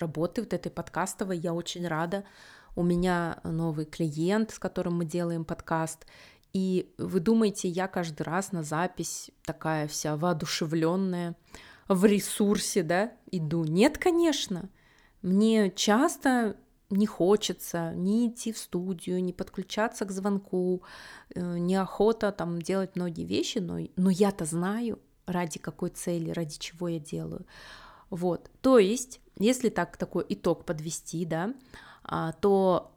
работы 0.00 0.40
вот 0.40 0.54
этой 0.54 0.72
подкастовой, 0.72 1.36
я 1.36 1.52
очень 1.52 1.86
рада. 1.86 2.24
У 2.74 2.82
меня 2.82 3.38
новый 3.44 3.84
клиент, 3.84 4.50
с 4.50 4.58
которым 4.58 4.96
мы 4.96 5.04
делаем 5.04 5.44
подкаст. 5.44 6.06
И 6.54 6.94
вы 6.96 7.20
думаете, 7.20 7.68
я 7.68 7.86
каждый 7.86 8.22
раз 8.22 8.50
на 8.50 8.62
запись 8.62 9.30
такая 9.44 9.86
вся 9.88 10.16
воодушевленная, 10.16 11.36
в 11.86 12.06
ресурсе, 12.06 12.82
да, 12.82 13.12
иду? 13.30 13.64
Нет, 13.64 13.98
конечно. 13.98 14.70
Мне 15.20 15.70
часто 15.70 16.56
не 16.94 17.06
хочется 17.06 17.92
ни 17.94 18.28
идти 18.28 18.52
в 18.52 18.58
студию, 18.58 19.22
ни 19.22 19.32
подключаться 19.32 20.04
к 20.04 20.10
звонку, 20.10 20.82
э, 21.34 21.58
неохота 21.58 22.32
там 22.32 22.60
делать 22.60 22.96
многие 22.96 23.24
вещи, 23.24 23.58
но, 23.58 23.78
но 23.96 24.10
я-то 24.10 24.44
знаю, 24.44 24.98
ради 25.26 25.58
какой 25.58 25.90
цели, 25.90 26.30
ради 26.30 26.58
чего 26.58 26.88
я 26.88 26.98
делаю. 26.98 27.46
Вот, 28.10 28.50
то 28.60 28.78
есть, 28.78 29.20
если 29.38 29.68
так 29.68 29.96
такой 29.96 30.24
итог 30.28 30.64
подвести, 30.64 31.24
да, 31.24 31.54
а, 32.04 32.32
то 32.32 32.92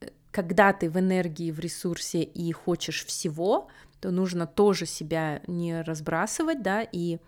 э, 0.00 0.08
когда 0.30 0.72
ты 0.72 0.90
в 0.90 0.98
энергии, 0.98 1.52
в 1.52 1.60
ресурсе 1.60 2.22
и 2.22 2.50
хочешь 2.52 3.04
всего, 3.04 3.68
то 4.00 4.10
нужно 4.10 4.46
тоже 4.46 4.86
себя 4.86 5.42
не 5.46 5.82
разбрасывать, 5.82 6.62
да, 6.62 6.82
и 6.82 7.18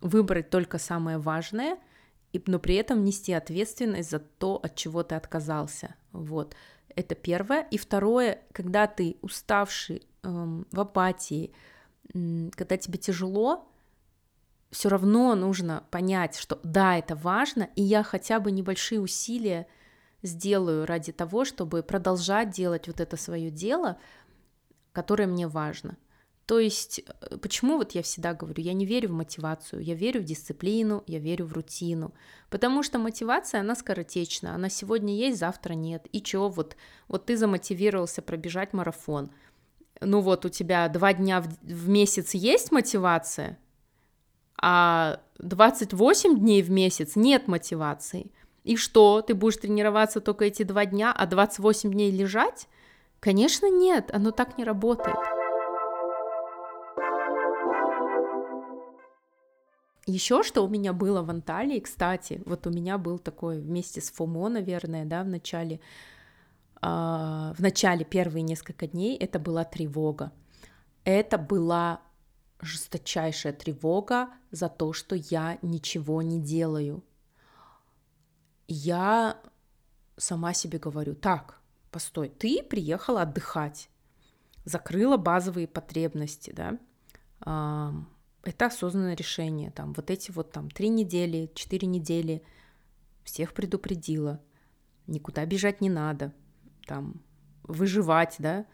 выбрать 0.00 0.50
только 0.50 0.78
самое 0.78 1.18
важное– 1.18 1.78
и, 2.32 2.42
но 2.46 2.58
при 2.58 2.76
этом 2.76 3.04
нести 3.04 3.32
ответственность 3.32 4.10
за 4.10 4.18
то, 4.18 4.56
от 4.62 4.74
чего 4.74 5.02
ты 5.02 5.14
отказался. 5.14 5.94
Вот. 6.12 6.54
Это 6.94 7.14
первое. 7.14 7.66
И 7.70 7.78
второе, 7.78 8.40
когда 8.52 8.86
ты 8.86 9.16
уставший, 9.22 10.02
эм, 10.22 10.66
в 10.70 10.80
апатии, 10.80 11.52
эм, 12.14 12.50
когда 12.54 12.76
тебе 12.76 12.98
тяжело, 12.98 13.68
все 14.70 14.88
равно 14.88 15.34
нужно 15.34 15.84
понять, 15.90 16.36
что 16.36 16.58
да, 16.62 16.96
это 16.96 17.14
важно, 17.14 17.68
и 17.76 17.82
я 17.82 18.02
хотя 18.02 18.40
бы 18.40 18.50
небольшие 18.50 19.00
усилия 19.00 19.66
сделаю 20.22 20.86
ради 20.86 21.12
того, 21.12 21.44
чтобы 21.44 21.82
продолжать 21.82 22.50
делать 22.50 22.86
вот 22.86 23.00
это 23.00 23.16
свое 23.18 23.50
дело, 23.50 23.98
которое 24.92 25.26
мне 25.26 25.46
важно. 25.46 25.96
То 26.52 26.58
есть, 26.58 27.00
э, 27.00 27.38
почему 27.38 27.78
вот 27.78 27.92
я 27.92 28.02
всегда 28.02 28.34
говорю, 28.34 28.62
я 28.62 28.74
не 28.74 28.84
верю 28.84 29.08
в 29.08 29.12
мотивацию, 29.12 29.82
я 29.82 29.94
верю 29.94 30.20
в 30.20 30.24
дисциплину, 30.24 31.02
я 31.06 31.18
верю 31.18 31.46
в 31.46 31.54
рутину, 31.54 32.12
потому 32.50 32.82
что 32.82 32.98
мотивация, 32.98 33.62
она 33.62 33.74
скоротечна, 33.74 34.54
она 34.54 34.68
сегодня 34.68 35.16
есть, 35.16 35.38
завтра 35.38 35.72
нет, 35.72 36.06
и 36.12 36.20
чё, 36.20 36.50
вот, 36.50 36.76
вот 37.08 37.24
ты 37.24 37.38
замотивировался 37.38 38.20
пробежать 38.20 38.74
марафон, 38.74 39.30
ну 40.02 40.20
вот 40.20 40.44
у 40.44 40.50
тебя 40.50 40.86
два 40.90 41.14
дня 41.14 41.40
в, 41.40 41.48
в 41.62 41.88
месяц 41.88 42.34
есть 42.34 42.70
мотивация, 42.70 43.58
а 44.60 45.20
28 45.38 46.38
дней 46.38 46.60
в 46.60 46.70
месяц 46.70 47.16
нет 47.16 47.48
мотивации, 47.48 48.30
и 48.62 48.76
что, 48.76 49.22
ты 49.22 49.32
будешь 49.34 49.56
тренироваться 49.56 50.20
только 50.20 50.44
эти 50.44 50.64
два 50.64 50.84
дня, 50.84 51.14
а 51.16 51.24
28 51.24 51.90
дней 51.90 52.10
лежать? 52.10 52.68
Конечно, 53.20 53.70
нет, 53.70 54.10
оно 54.12 54.32
так 54.32 54.58
не 54.58 54.64
работает. 54.64 55.16
Еще 60.06 60.42
что 60.42 60.64
у 60.64 60.68
меня 60.68 60.92
было 60.92 61.22
в 61.22 61.30
Анталии, 61.30 61.78
кстати, 61.78 62.42
вот 62.44 62.66
у 62.66 62.70
меня 62.70 62.98
был 62.98 63.18
такой 63.20 63.60
вместе 63.60 64.00
с 64.00 64.10
ФОМО, 64.10 64.48
наверное, 64.48 65.04
да, 65.04 65.22
в 65.22 65.28
начале, 65.28 65.80
э, 66.80 66.86
в 66.86 67.56
начале 67.58 68.04
первые 68.04 68.42
несколько 68.42 68.88
дней 68.88 69.16
это 69.16 69.38
была 69.38 69.64
тревога. 69.64 70.32
Это 71.04 71.38
была 71.38 72.00
жесточайшая 72.60 73.52
тревога 73.52 74.30
за 74.50 74.68
то, 74.68 74.92
что 74.92 75.14
я 75.14 75.58
ничего 75.62 76.20
не 76.22 76.40
делаю. 76.40 77.04
Я 78.66 79.40
сама 80.16 80.52
себе 80.52 80.78
говорю, 80.78 81.14
так, 81.14 81.60
постой, 81.92 82.28
ты 82.28 82.62
приехала 82.62 83.22
отдыхать, 83.22 83.88
закрыла 84.64 85.16
базовые 85.16 85.68
потребности, 85.68 86.52
да, 86.52 86.78
это 88.42 88.66
осознанное 88.66 89.14
решение. 89.14 89.70
Там 89.70 89.92
вот 89.92 90.10
эти 90.10 90.30
вот 90.30 90.52
там 90.52 90.70
три 90.70 90.88
недели, 90.88 91.50
четыре 91.54 91.86
недели 91.86 92.42
всех 93.24 93.54
предупредила. 93.54 94.40
Никуда 95.06 95.44
бежать 95.46 95.80
не 95.80 95.90
надо. 95.90 96.32
Там 96.86 97.22
выживать, 97.62 98.36
да, 98.38 98.66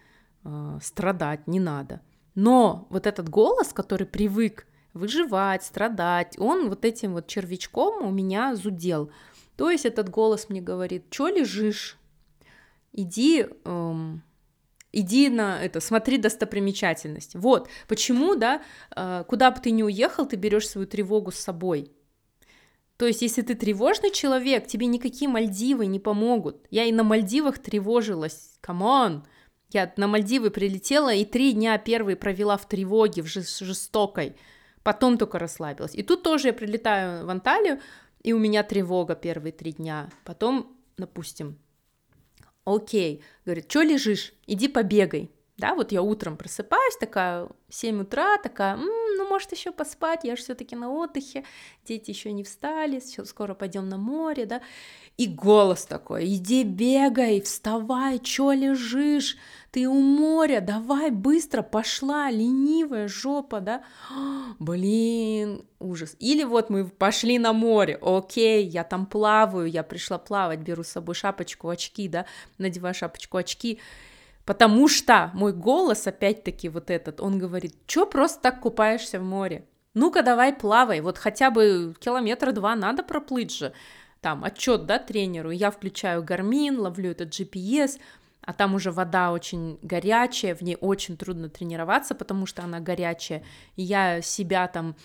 э, 0.45 0.79
страдать 0.83 1.47
не 1.47 1.61
надо. 1.61 2.01
Но 2.35 2.87
вот 2.91 3.07
этот 3.07 3.29
голос, 3.29 3.73
который 3.73 4.07
привык 4.07 4.67
выживать, 4.95 5.65
страдать. 5.65 6.39
Он 6.39 6.69
вот 6.69 6.85
этим 6.85 7.13
вот 7.13 7.27
червячком 7.27 8.07
у 8.07 8.11
меня 8.11 8.55
зудел. 8.55 9.11
То 9.57 9.71
есть 9.71 9.85
этот 9.85 10.09
голос 10.09 10.49
мне 10.49 10.61
говорит, 10.61 11.07
что 11.11 11.29
лежишь? 11.29 11.99
Иди, 12.93 13.47
эм, 13.65 14.23
иди 14.99 15.29
на 15.29 15.63
это, 15.63 15.81
смотри 15.81 16.19
достопримечательность. 16.19 17.35
Вот, 17.35 17.69
почему, 17.87 18.35
да, 18.35 18.63
э, 18.95 19.25
куда 19.29 19.51
бы 19.51 19.61
ты 19.61 19.71
ни 19.71 19.83
уехал, 19.83 20.27
ты 20.27 20.37
берешь 20.37 20.69
свою 20.69 20.87
тревогу 20.87 21.31
с 21.31 21.37
собой. 21.37 21.93
То 22.99 23.07
есть, 23.07 23.23
если 23.23 23.43
ты 23.43 23.55
тревожный 23.55 24.11
человек, 24.11 24.67
тебе 24.67 24.87
никакие 24.87 25.31
Мальдивы 25.31 25.87
не 25.87 26.01
помогут. 26.01 26.67
Я 26.71 26.85
и 26.85 26.93
на 26.93 27.05
Мальдивах 27.05 27.59
тревожилась, 27.59 28.59
come 28.61 28.97
on. 28.97 29.25
Я 29.71 29.93
на 29.97 30.09
Мальдивы 30.09 30.51
прилетела 30.51 31.15
и 31.15 31.25
три 31.25 31.53
дня 31.53 31.79
первые 31.79 32.17
провела 32.17 32.57
в 32.57 32.67
тревоге, 32.67 33.23
в 33.23 33.27
жестокой. 33.27 34.35
Потом 34.83 35.17
только 35.17 35.39
расслабилась. 35.39 35.95
И 35.95 36.03
тут 36.03 36.25
тоже 36.25 36.49
я 36.49 36.53
прилетаю 36.53 37.25
в 37.25 37.31
Анталию, 37.31 37.79
и 38.23 38.33
у 38.33 38.39
меня 38.39 38.65
тревога 38.65 39.15
первые 39.15 39.53
три 39.53 39.73
дня. 39.73 40.11
Потом, 40.25 40.77
допустим, 40.97 41.57
окей, 42.75 43.23
говорит, 43.45 43.71
что 43.71 43.83
лежишь, 43.83 44.33
иди 44.47 44.69
побегай. 44.69 45.31
Да, 45.59 45.75
вот 45.75 45.91
я 45.91 46.03
утром 46.03 46.37
просыпаюсь, 46.37 46.97
такая 47.01 47.49
7 47.69 48.03
утра, 48.03 48.39
такая, 48.39 48.75
м-м, 48.77 48.87
ну, 49.17 49.29
может, 49.29 49.51
еще 49.51 49.73
поспать, 49.73 50.21
я 50.23 50.37
же 50.37 50.43
все-таки 50.43 50.77
на 50.77 50.89
отдыхе, 50.89 51.45
дети 51.85 52.11
еще 52.11 52.31
не 52.31 52.45
встали, 52.45 53.01
скоро 53.25 53.55
пойдем 53.55 53.89
на 53.89 53.97
море, 53.99 54.47
да. 54.47 54.63
И 55.17 55.27
голос 55.27 55.85
такой, 55.85 56.27
иди 56.27 56.63
бегай, 56.63 57.41
вставай, 57.41 58.21
что 58.23 58.53
лежишь, 58.53 59.37
ты 59.79 59.89
у 59.89 60.01
моря, 60.01 60.61
давай 60.61 61.13
быстро, 61.13 61.63
пошла, 61.63 62.33
ленивая 62.33 63.07
жопа, 63.07 63.61
да. 63.61 63.85
Блин, 64.59 65.65
ужас. 65.79 66.17
Или 66.19 66.43
вот 66.43 66.69
мы 66.69 66.85
пошли 66.85 67.39
на 67.39 67.53
море, 67.53 67.97
окей, 68.03 68.67
я 68.67 68.83
там 68.83 69.07
плаваю, 69.07 69.71
я 69.71 69.85
пришла 69.85 70.19
плавать, 70.19 70.59
беру 70.59 70.83
с 70.83 70.89
собой 70.89 71.15
шапочку, 71.15 71.69
очки, 71.69 72.09
да, 72.09 72.27
надеваю 72.59 72.95
шапочку, 72.95 73.37
очки, 73.37 73.79
Потому 74.45 74.89
что 74.89 75.31
мой 75.35 75.53
голос, 75.53 76.07
опять-таки, 76.07 76.71
вот 76.71 76.91
этот, 76.91 77.21
он 77.21 77.39
говорит, 77.39 77.77
что 77.87 78.05
просто 78.07 78.41
так 78.41 78.61
купаешься 78.61 79.21
в 79.21 79.23
море? 79.23 79.65
Ну-ка, 79.95 80.23
давай 80.23 80.55
плавай, 80.55 81.03
вот 81.03 81.19
хотя 81.19 81.51
бы 81.51 81.95
километра 82.01 82.51
два 82.51 82.75
надо 82.75 83.05
проплыть 83.05 83.55
же. 83.55 83.73
Там 84.23 84.43
отчет, 84.43 84.87
да, 84.87 84.99
тренеру, 84.99 85.51
я 85.51 85.71
включаю 85.71 86.25
гармин, 86.25 86.81
ловлю 86.81 87.11
этот 87.13 87.29
GPS, 87.29 88.01
а 88.49 88.55
там 88.55 88.75
уже 88.75 88.93
вода 88.93 89.31
очень 89.33 89.79
горячая, 89.83 90.55
в 90.55 90.63
ней 90.63 90.79
очень 90.81 91.19
трудно 91.19 91.51
тренироваться, 91.51 92.15
потому 92.15 92.47
что 92.47 92.63
она 92.63 92.81
горячая, 92.81 93.45
и 93.77 93.83
я 93.83 94.23
себя 94.23 94.67
там, 94.69 94.97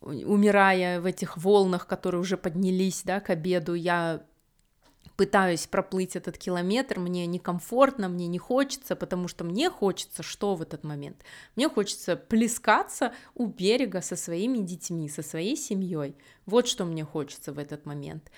умирая 0.00 1.00
в 1.00 1.04
этих 1.04 1.36
волнах, 1.36 1.86
которые 1.86 2.20
уже 2.20 2.36
поднялись, 2.36 3.02
да, 3.04 3.20
к 3.20 3.30
обеду, 3.30 3.74
я 3.74 4.24
пытаюсь 5.14 5.68
проплыть 5.68 6.16
этот 6.16 6.38
километр, 6.38 6.98
мне 6.98 7.24
некомфортно, 7.26 8.08
мне 8.08 8.26
не 8.26 8.38
хочется, 8.38 8.96
потому 8.96 9.28
что 9.28 9.44
мне 9.44 9.70
хочется 9.70 10.24
что 10.24 10.56
в 10.56 10.62
этот 10.62 10.82
момент? 10.82 11.22
Мне 11.54 11.68
хочется 11.68 12.16
плескаться 12.16 13.12
у 13.36 13.46
берега 13.46 14.00
со 14.00 14.16
своими 14.16 14.58
детьми, 14.58 15.08
со 15.08 15.22
своей 15.22 15.56
семьей. 15.56 16.16
Вот 16.46 16.66
что 16.66 16.84
мне 16.84 17.04
хочется 17.04 17.52
в 17.52 17.60
этот 17.60 17.86
момент. 17.86 18.28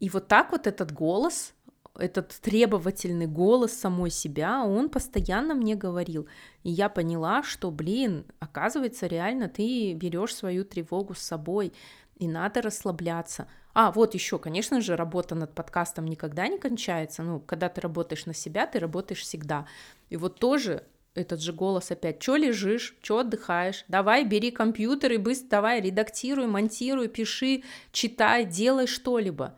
И 0.00 0.08
вот 0.08 0.28
так 0.28 0.52
вот 0.52 0.66
этот 0.66 0.92
голос, 0.92 1.52
этот 1.94 2.28
требовательный 2.40 3.26
голос 3.26 3.72
самой 3.72 4.10
себя, 4.10 4.64
он 4.64 4.88
постоянно 4.88 5.54
мне 5.54 5.74
говорил. 5.74 6.26
И 6.62 6.70
я 6.70 6.88
поняла, 6.88 7.42
что, 7.42 7.70
блин, 7.70 8.24
оказывается, 8.38 9.06
реально 9.06 9.48
ты 9.48 9.92
берешь 9.94 10.34
свою 10.34 10.64
тревогу 10.64 11.14
с 11.14 11.20
собой, 11.20 11.72
и 12.16 12.28
надо 12.28 12.62
расслабляться. 12.62 13.48
А, 13.72 13.92
вот 13.92 14.14
еще, 14.14 14.38
конечно 14.38 14.80
же, 14.80 14.96
работа 14.96 15.34
над 15.34 15.54
подкастом 15.54 16.06
никогда 16.06 16.48
не 16.48 16.58
кончается. 16.58 17.22
Ну, 17.22 17.40
когда 17.40 17.68
ты 17.68 17.80
работаешь 17.80 18.26
на 18.26 18.34
себя, 18.34 18.66
ты 18.66 18.78
работаешь 18.78 19.20
всегда. 19.20 19.66
И 20.10 20.16
вот 20.16 20.38
тоже 20.38 20.84
этот 21.14 21.40
же 21.40 21.52
голос 21.52 21.90
опять, 21.90 22.22
что 22.22 22.36
лежишь, 22.36 22.96
что 23.02 23.18
отдыхаешь, 23.20 23.84
давай 23.88 24.24
бери 24.24 24.50
компьютер 24.50 25.12
и 25.12 25.16
быстро 25.16 25.48
давай 25.48 25.80
редактируй, 25.80 26.46
монтируй, 26.46 27.08
пиши, 27.08 27.62
читай, 27.92 28.44
делай 28.44 28.86
что-либо. 28.86 29.54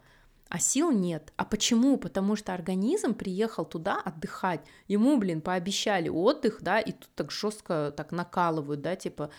А 0.53 0.59
сил 0.59 0.91
нет. 0.91 1.33
А 1.39 1.47
почему? 1.47 1.97
Потому 1.97 2.37
что 2.37 2.53
организм 2.53 3.15
приехал 3.15 3.65
туда 3.65 3.99
отдыхать. 4.05 4.61
Ему, 4.87 5.17
блин, 5.17 5.41
пообещали 5.41 6.11
отдых, 6.11 6.59
да, 6.61 6.79
и 6.79 6.93
тут 6.93 7.09
так 7.15 7.31
жестко 7.31 7.91
так 7.97 8.13
накалывают, 8.13 8.83
да, 8.83 8.95
типа, 8.95 9.31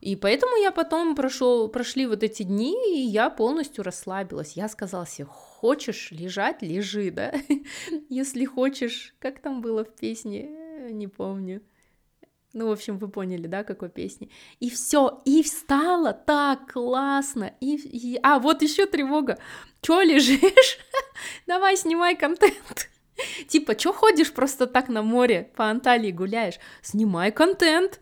и 0.00 0.14
поэтому 0.14 0.54
я 0.54 0.70
потом 0.70 1.16
прошел, 1.16 1.66
прошли 1.68 2.06
вот 2.06 2.22
эти 2.22 2.44
дни, 2.44 2.76
и 2.96 3.00
я 3.00 3.28
полностью 3.28 3.82
расслабилась. 3.82 4.52
Я 4.52 4.68
сказала 4.68 5.04
себе, 5.04 5.26
хочешь 5.28 6.12
лежать, 6.12 6.62
лежи, 6.62 7.10
да? 7.10 7.34
Если 8.08 8.44
хочешь, 8.44 9.16
как 9.18 9.40
там 9.40 9.62
было 9.62 9.84
в 9.84 9.92
песне, 9.92 10.48
не 10.92 11.08
помню. 11.08 11.60
Ну, 12.52 12.68
в 12.68 12.72
общем, 12.72 12.98
вы 12.98 13.08
поняли, 13.08 13.46
да, 13.46 13.64
какой 13.64 13.88
песни. 13.88 14.30
И 14.60 14.68
все, 14.68 15.22
и 15.24 15.42
встала 15.42 16.12
так 16.12 16.72
классно. 16.72 17.54
И, 17.60 17.76
и... 17.76 18.20
А, 18.22 18.38
вот 18.38 18.62
еще 18.62 18.86
тревога. 18.86 19.38
Че 19.80 20.02
лежишь? 20.02 20.78
Давай, 21.46 21.76
снимай 21.76 22.14
контент. 22.14 22.90
Типа, 23.48 23.78
что 23.78 23.92
ходишь 23.92 24.32
просто 24.32 24.66
так 24.66 24.88
на 24.88 25.02
море, 25.02 25.50
по 25.56 25.70
Анталии 25.70 26.10
гуляешь? 26.10 26.58
Снимай 26.82 27.32
контент 27.32 28.00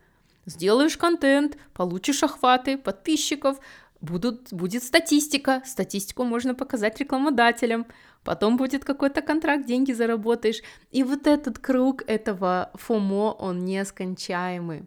сделаешь 0.50 0.96
контент, 0.96 1.56
получишь 1.72 2.22
охваты 2.22 2.76
подписчиков, 2.76 3.58
будут, 4.00 4.52
будет 4.52 4.82
статистика, 4.82 5.62
статистику 5.64 6.24
можно 6.24 6.54
показать 6.54 6.98
рекламодателям, 7.00 7.86
потом 8.24 8.56
будет 8.56 8.85
какой-то 8.85 9.22
контракт, 9.22 9.66
деньги 9.66 9.92
заработаешь. 9.92 10.62
И 10.90 11.02
вот 11.02 11.26
этот 11.26 11.59
круг 11.59 12.02
этого 12.06 12.70
ФОМО, 12.74 13.33
он 13.33 13.64
нескончаемый. 13.64 14.87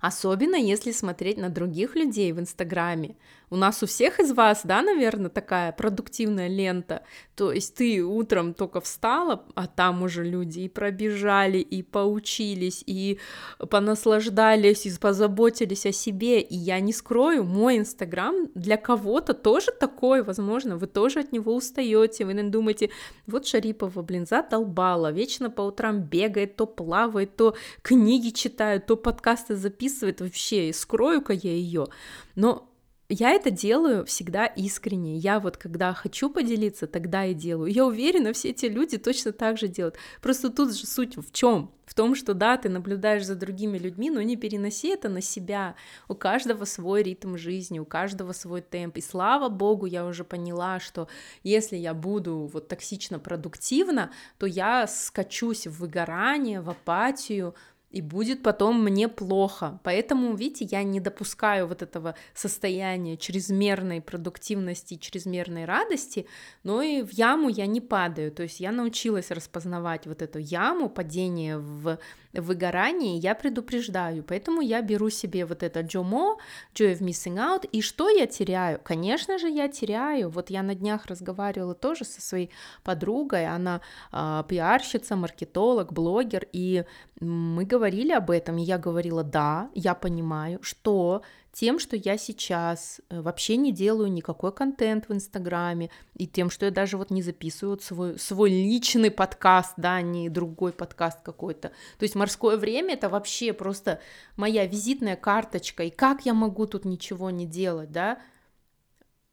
Особенно 0.00 0.56
если 0.56 0.92
смотреть 0.92 1.36
на 1.36 1.50
других 1.50 1.94
людей 1.94 2.32
в 2.32 2.40
Инстаграме. 2.40 3.16
У 3.52 3.56
нас 3.56 3.82
у 3.82 3.86
всех 3.86 4.20
из 4.20 4.32
вас, 4.32 4.60
да, 4.64 4.80
наверное, 4.80 5.28
такая 5.28 5.72
продуктивная 5.72 6.46
лента. 6.46 7.02
То 7.34 7.52
есть 7.52 7.74
ты 7.74 8.02
утром 8.02 8.54
только 8.54 8.80
встала, 8.80 9.44
а 9.56 9.66
там 9.66 10.02
уже 10.02 10.24
люди 10.24 10.60
и 10.60 10.68
пробежали, 10.68 11.58
и 11.58 11.82
поучились, 11.82 12.84
и 12.86 13.18
понаслаждались, 13.58 14.86
и 14.86 14.96
позаботились 14.96 15.84
о 15.84 15.92
себе. 15.92 16.40
И 16.40 16.54
я 16.54 16.78
не 16.78 16.92
скрою, 16.92 17.42
мой 17.42 17.78
Инстаграм 17.78 18.46
для 18.54 18.76
кого-то 18.76 19.34
тоже 19.34 19.72
такой, 19.72 20.22
возможно, 20.22 20.76
вы 20.76 20.86
тоже 20.86 21.20
от 21.20 21.32
него 21.32 21.54
устаете, 21.54 22.24
вы 22.24 22.40
думаете, 22.40 22.90
вот 23.26 23.46
Шарипова, 23.46 24.02
блин, 24.02 24.26
задолбала, 24.26 25.10
вечно 25.10 25.50
по 25.50 25.62
утрам 25.62 26.00
бегает, 26.00 26.54
то 26.54 26.66
плавает, 26.66 27.34
то 27.36 27.56
книги 27.82 28.30
читает, 28.30 28.86
то 28.86 28.96
подкасты 28.96 29.56
записывает, 29.56 29.89
вообще, 30.20 30.72
скрою-ка 30.72 31.32
я 31.32 31.52
ее. 31.52 31.88
Но 32.34 32.70
я 33.12 33.30
это 33.32 33.50
делаю 33.50 34.06
всегда 34.06 34.46
искренне. 34.46 35.16
Я 35.16 35.40
вот 35.40 35.56
когда 35.56 35.92
хочу 35.92 36.30
поделиться, 36.30 36.86
тогда 36.86 37.26
и 37.26 37.34
делаю. 37.34 37.72
Я 37.72 37.84
уверена, 37.84 38.32
все 38.32 38.50
эти 38.50 38.66
люди 38.66 38.98
точно 38.98 39.32
так 39.32 39.58
же 39.58 39.66
делают. 39.66 39.96
Просто 40.22 40.48
тут 40.48 40.76
же 40.76 40.86
суть 40.86 41.16
в 41.16 41.32
чем? 41.32 41.72
В 41.86 41.94
том, 41.94 42.14
что 42.14 42.34
да, 42.34 42.56
ты 42.56 42.68
наблюдаешь 42.68 43.26
за 43.26 43.34
другими 43.34 43.76
людьми, 43.76 44.10
но 44.10 44.22
не 44.22 44.36
переноси 44.36 44.90
это 44.90 45.08
на 45.08 45.20
себя. 45.20 45.74
У 46.06 46.14
каждого 46.14 46.64
свой 46.64 47.02
ритм 47.02 47.36
жизни, 47.36 47.80
у 47.80 47.84
каждого 47.84 48.30
свой 48.30 48.60
темп. 48.60 48.98
И 48.98 49.00
слава 49.00 49.48
богу, 49.48 49.86
я 49.86 50.06
уже 50.06 50.22
поняла, 50.22 50.78
что 50.78 51.08
если 51.42 51.76
я 51.76 51.94
буду 51.94 52.48
вот 52.52 52.68
токсично 52.68 53.18
продуктивна, 53.18 54.12
то 54.38 54.46
я 54.46 54.86
скачусь 54.86 55.66
в 55.66 55.80
выгорание, 55.80 56.60
в 56.60 56.70
апатию, 56.70 57.56
и 57.90 58.02
будет 58.02 58.42
потом 58.42 58.82
мне 58.82 59.08
плохо. 59.08 59.80
Поэтому, 59.82 60.34
видите, 60.34 60.64
я 60.70 60.82
не 60.82 61.00
допускаю 61.00 61.66
вот 61.66 61.82
этого 61.82 62.14
состояния 62.34 63.16
чрезмерной 63.16 64.00
продуктивности, 64.00 64.96
чрезмерной 64.96 65.64
радости, 65.64 66.26
но 66.62 66.82
и 66.82 67.02
в 67.02 67.12
яму 67.12 67.48
я 67.48 67.66
не 67.66 67.80
падаю. 67.80 68.30
То 68.30 68.44
есть 68.44 68.60
я 68.60 68.70
научилась 68.72 69.30
распознавать 69.30 70.06
вот 70.06 70.22
эту 70.22 70.38
яму, 70.38 70.88
падение 70.88 71.58
в 71.58 71.98
выгорании, 72.32 73.18
я 73.18 73.34
предупреждаю. 73.34 74.22
Поэтому 74.22 74.60
я 74.60 74.82
беру 74.82 75.10
себе 75.10 75.44
вот 75.44 75.62
это 75.62 75.80
JOMO, 75.80 76.36
Joy 76.74 76.92
of 76.92 77.00
Missing 77.00 77.36
Out, 77.36 77.68
и 77.72 77.82
что 77.82 78.08
я 78.08 78.26
теряю? 78.26 78.80
Конечно 78.82 79.38
же, 79.38 79.48
я 79.48 79.68
теряю. 79.68 80.30
Вот 80.30 80.50
я 80.50 80.62
на 80.62 80.74
днях 80.74 81.06
разговаривала 81.06 81.74
тоже 81.74 82.04
со 82.04 82.20
своей 82.20 82.50
подругой, 82.84 83.46
она 83.46 83.80
э, 84.12 84.44
пиарщица, 84.48 85.16
маркетолог, 85.16 85.92
блогер, 85.92 86.46
и 86.52 86.84
мы 87.20 87.66
говорили 87.66 88.12
об 88.12 88.30
этом, 88.30 88.56
и 88.58 88.62
я 88.62 88.78
говорила, 88.78 89.22
да, 89.22 89.70
я 89.74 89.94
понимаю, 89.94 90.58
что 90.62 91.22
тем, 91.52 91.78
что 91.78 91.96
я 91.96 92.16
сейчас 92.16 93.00
э, 93.10 93.20
вообще 93.20 93.56
не 93.56 93.72
делаю 93.72 94.10
никакой 94.10 94.52
контент 94.52 95.08
в 95.08 95.12
Инстаграме, 95.12 95.90
и 96.14 96.26
тем, 96.26 96.48
что 96.48 96.64
я 96.66 96.70
даже 96.70 96.96
вот 96.96 97.10
не 97.10 97.22
записываю 97.22 97.72
вот 97.72 97.82
свой, 97.82 98.18
свой 98.18 98.50
личный 98.50 99.10
подкаст, 99.10 99.74
да, 99.76 100.00
не 100.00 100.30
другой 100.30 100.72
подкаст 100.72 101.20
какой-то. 101.22 101.68
То 101.98 102.02
есть 102.02 102.14
морское 102.14 102.56
время 102.56 102.94
это 102.94 103.08
вообще 103.08 103.52
просто 103.52 104.00
моя 104.36 104.66
визитная 104.66 105.16
карточка, 105.16 105.82
и 105.82 105.90
как 105.90 106.24
я 106.24 106.32
могу 106.32 106.66
тут 106.66 106.84
ничего 106.84 107.30
не 107.30 107.46
делать, 107.46 107.92
да? 107.92 108.18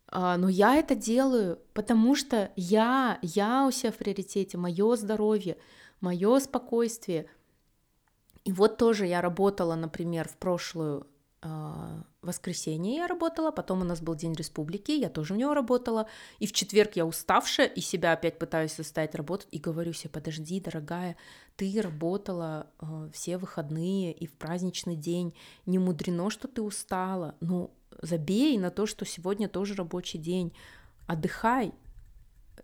А, 0.09 0.37
но 0.37 0.49
я 0.49 0.75
это 0.75 0.95
делаю, 0.95 1.59
потому 1.73 2.15
что 2.15 2.51
я, 2.55 3.19
я 3.21 3.65
у 3.65 3.71
себя 3.71 3.91
в 3.91 3.97
приоритете, 3.97 4.57
мое 4.57 4.95
здоровье, 4.95 5.57
мое 6.01 6.39
спокойствие. 6.39 7.27
И 8.47 8.51
вот 8.53 8.77
тоже 8.77 9.05
я 9.05 9.19
работала, 9.19 9.75
например, 9.75 10.29
в 10.29 10.37
прошлую 10.37 11.05
а, 11.41 12.03
воскресенье 12.21 12.95
я 12.95 13.07
работала, 13.07 13.51
потом 13.51 13.81
у 13.81 13.83
нас 13.83 13.99
был 13.99 14.15
День 14.15 14.35
Республики, 14.35 14.91
я 14.91 15.09
тоже 15.09 15.33
в 15.33 15.37
него 15.37 15.53
работала, 15.53 16.07
и 16.39 16.47
в 16.47 16.53
четверг 16.53 16.95
я 16.95 17.05
уставшая, 17.05 17.67
и 17.67 17.81
себя 17.81 18.13
опять 18.13 18.39
пытаюсь 18.39 18.73
заставить 18.73 19.15
работать, 19.15 19.49
и 19.51 19.59
говорю 19.59 19.91
себе, 19.91 20.11
подожди, 20.11 20.61
дорогая, 20.61 21.17
ты 21.57 21.81
работала 21.81 22.67
э, 22.79 23.09
все 23.11 23.37
выходные 23.37 24.13
и 24.13 24.27
в 24.27 24.31
праздничный 24.31 24.95
день, 24.95 25.35
не 25.65 25.77
мудрено, 25.77 26.29
что 26.29 26.47
ты 26.47 26.61
устала, 26.61 27.35
ну, 27.41 27.71
забей 28.01 28.57
на 28.57 28.71
то, 28.71 28.85
что 28.85 29.03
сегодня 29.05 29.49
тоже 29.49 29.75
рабочий 29.75 30.19
день, 30.19 30.53
отдыхай, 31.05 31.73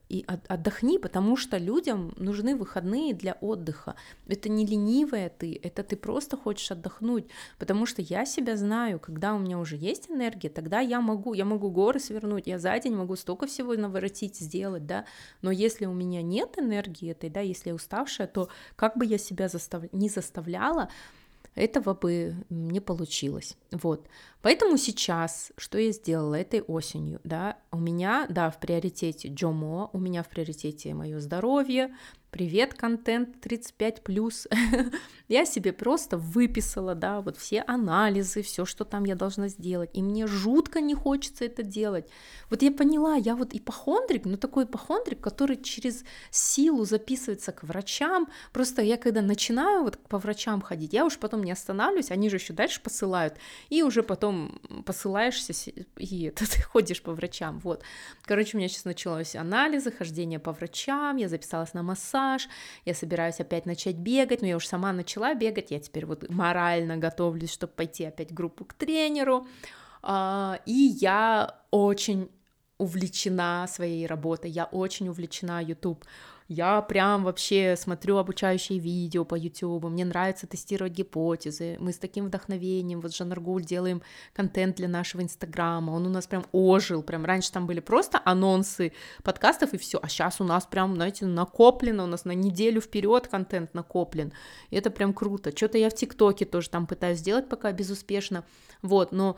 и 0.09 0.25
отдохни, 0.27 0.97
потому 0.97 1.35
что 1.35 1.57
людям 1.57 2.13
нужны 2.17 2.55
выходные 2.55 3.13
для 3.13 3.33
отдыха. 3.33 3.95
Это 4.27 4.49
не 4.49 4.65
ленивая 4.65 5.29
ты, 5.29 5.59
это 5.63 5.83
ты 5.83 5.95
просто 5.95 6.37
хочешь 6.37 6.71
отдохнуть, 6.71 7.25
потому 7.57 7.85
что 7.85 8.01
я 8.01 8.25
себя 8.25 8.57
знаю, 8.57 8.99
когда 8.99 9.33
у 9.33 9.39
меня 9.39 9.57
уже 9.57 9.75
есть 9.75 10.09
энергия, 10.09 10.49
тогда 10.49 10.79
я 10.79 11.01
могу, 11.01 11.33
я 11.33 11.45
могу 11.45 11.71
горы 11.71 11.99
свернуть, 11.99 12.47
я 12.47 12.59
за 12.59 12.77
день 12.79 12.95
могу 12.95 13.15
столько 13.15 13.47
всего 13.47 13.73
наворотить, 13.75 14.37
сделать, 14.37 14.85
да, 14.85 15.05
но 15.41 15.51
если 15.51 15.85
у 15.85 15.93
меня 15.93 16.21
нет 16.21 16.57
энергии 16.57 17.11
этой, 17.11 17.29
да, 17.29 17.39
если 17.39 17.69
я 17.69 17.75
уставшая, 17.75 18.27
то 18.27 18.49
как 18.75 18.97
бы 18.97 19.05
я 19.05 19.17
себя 19.17 19.47
застав... 19.47 19.83
не 19.93 20.09
заставляла, 20.09 20.89
этого 21.55 21.93
бы 21.93 22.35
не 22.49 22.79
получилось. 22.79 23.57
Вот. 23.71 24.07
Поэтому 24.43 24.77
сейчас, 24.77 25.53
что 25.57 25.77
я 25.77 25.93
сделала 25.93 26.35
этой 26.35 26.61
осенью, 26.61 27.21
да, 27.23 27.57
у 27.71 27.77
меня, 27.77 28.27
да, 28.29 28.49
в 28.49 28.59
приоритете 28.59 29.29
Джомо, 29.29 29.89
у 29.93 29.97
меня 29.97 30.21
в 30.21 30.27
приоритете 30.27 30.93
мое 30.93 31.21
здоровье, 31.21 31.95
привет, 32.33 32.73
контент 32.73 33.45
35+, 33.45 34.91
я 35.27 35.45
себе 35.45 35.71
просто 35.71 36.17
выписала, 36.17 36.95
да, 36.95 37.21
вот 37.21 37.37
все 37.37 37.63
анализы, 37.67 38.41
все, 38.41 38.65
что 38.65 38.85
там 38.85 39.05
я 39.05 39.15
должна 39.15 39.49
сделать, 39.49 39.91
и 39.93 40.01
мне 40.01 40.25
жутко 40.25 40.81
не 40.81 40.95
хочется 40.95 41.45
это 41.45 41.61
делать. 41.61 42.09
Вот 42.49 42.63
я 42.63 42.71
поняла, 42.71 43.15
я 43.15 43.35
вот 43.35 43.53
ипохондрик, 43.53 44.25
но 44.25 44.37
такой 44.37 44.63
ипохондрик, 44.63 45.21
который 45.21 45.57
через 45.57 46.03
силу 46.31 46.85
записывается 46.85 47.51
к 47.51 47.61
врачам, 47.63 48.27
просто 48.51 48.81
я 48.81 48.97
когда 48.97 49.21
начинаю 49.21 49.83
вот 49.83 49.99
по 49.99 50.17
врачам 50.17 50.59
ходить, 50.59 50.91
я 50.91 51.05
уж 51.05 51.19
потом 51.19 51.43
не 51.43 51.51
останавливаюсь, 51.51 52.09
они 52.09 52.31
же 52.31 52.37
еще 52.37 52.53
дальше 52.53 52.81
посылают, 52.81 53.35
и 53.69 53.83
уже 53.83 54.01
потом 54.01 54.32
посылаешься, 54.85 55.53
и 55.97 56.29
ты 56.35 56.61
ходишь 56.63 57.01
по 57.01 57.13
врачам, 57.13 57.59
вот. 57.59 57.83
Короче, 58.23 58.55
у 58.55 58.59
меня 58.59 58.69
сейчас 58.69 58.85
началось 58.85 59.35
анализы, 59.35 59.91
хождение 59.91 60.39
по 60.39 60.51
врачам, 60.51 61.17
я 61.17 61.29
записалась 61.29 61.73
на 61.73 61.83
массаж, 61.83 62.03
массаж, 62.03 62.49
я 62.85 62.93
собираюсь 62.93 63.39
опять 63.39 63.65
начать 63.65 63.95
бегать, 63.95 64.41
но 64.41 64.47
я 64.47 64.55
уже 64.55 64.67
сама 64.67 64.93
начала 64.93 65.33
бегать, 65.35 65.71
я 65.71 65.79
теперь 65.79 66.05
вот 66.05 66.29
морально 66.29 66.97
готовлюсь, 66.97 67.53
чтобы 67.53 67.73
пойти 67.73 68.05
опять 68.05 68.31
в 68.31 68.33
группу 68.33 68.65
к 68.65 68.73
тренеру, 68.73 69.47
а, 70.01 70.59
и 70.65 70.97
я 71.01 71.55
очень 71.71 72.29
увлечена 72.77 73.67
своей 73.67 74.07
работой, 74.07 74.51
я 74.51 74.65
очень 74.65 75.07
увлечена 75.07 75.63
YouTube. 75.63 76.03
Я 76.53 76.83
прям 76.83 77.23
вообще 77.23 77.75
смотрю 77.75 78.17
обучающие 78.17 78.77
видео 78.77 79.25
по 79.25 79.33
YouTube, 79.33 79.85
мне 79.85 80.05
нравится 80.05 80.45
тестировать 80.45 80.93
гипотезы, 80.93 81.77
мы 81.79 81.91
с 81.91 81.97
таким 81.97 82.25
вдохновением, 82.25 83.01
вот 83.01 83.15
Жанр 83.15 83.39
Гуль 83.39 83.63
делаем 83.63 84.03
контент 84.33 84.75
для 84.75 84.87
нашего 84.87 85.23
Инстаграма, 85.23 85.91
он 85.91 86.05
у 86.05 86.09
нас 86.09 86.27
прям 86.27 86.45
ожил, 86.51 87.01
прям 87.01 87.25
раньше 87.25 87.51
там 87.51 87.65
были 87.65 87.79
просто 87.79 88.21
анонсы 88.23 88.93
подкастов 89.23 89.73
и 89.73 89.79
все, 89.79 89.97
а 89.99 90.07
сейчас 90.07 90.41
у 90.41 90.43
нас 90.43 90.67
прям, 90.67 90.93
знаете, 90.93 91.25
накоплено, 91.25 92.03
у 92.03 92.07
нас 92.07 92.23
на 92.23 92.33
неделю 92.33 92.81
вперед 92.81 93.27
контент 93.27 93.73
накоплен, 93.73 94.31
и 94.69 94.75
это 94.75 94.91
прям 94.91 95.13
круто. 95.13 95.57
Что-то 95.57 95.79
я 95.79 95.89
в 95.89 95.95
ТикТоке 95.95 96.45
тоже 96.45 96.69
там 96.69 96.85
пытаюсь 96.85 97.17
сделать 97.17 97.49
пока 97.49 97.71
безуспешно, 97.71 98.43
вот, 98.83 99.11
но 99.11 99.37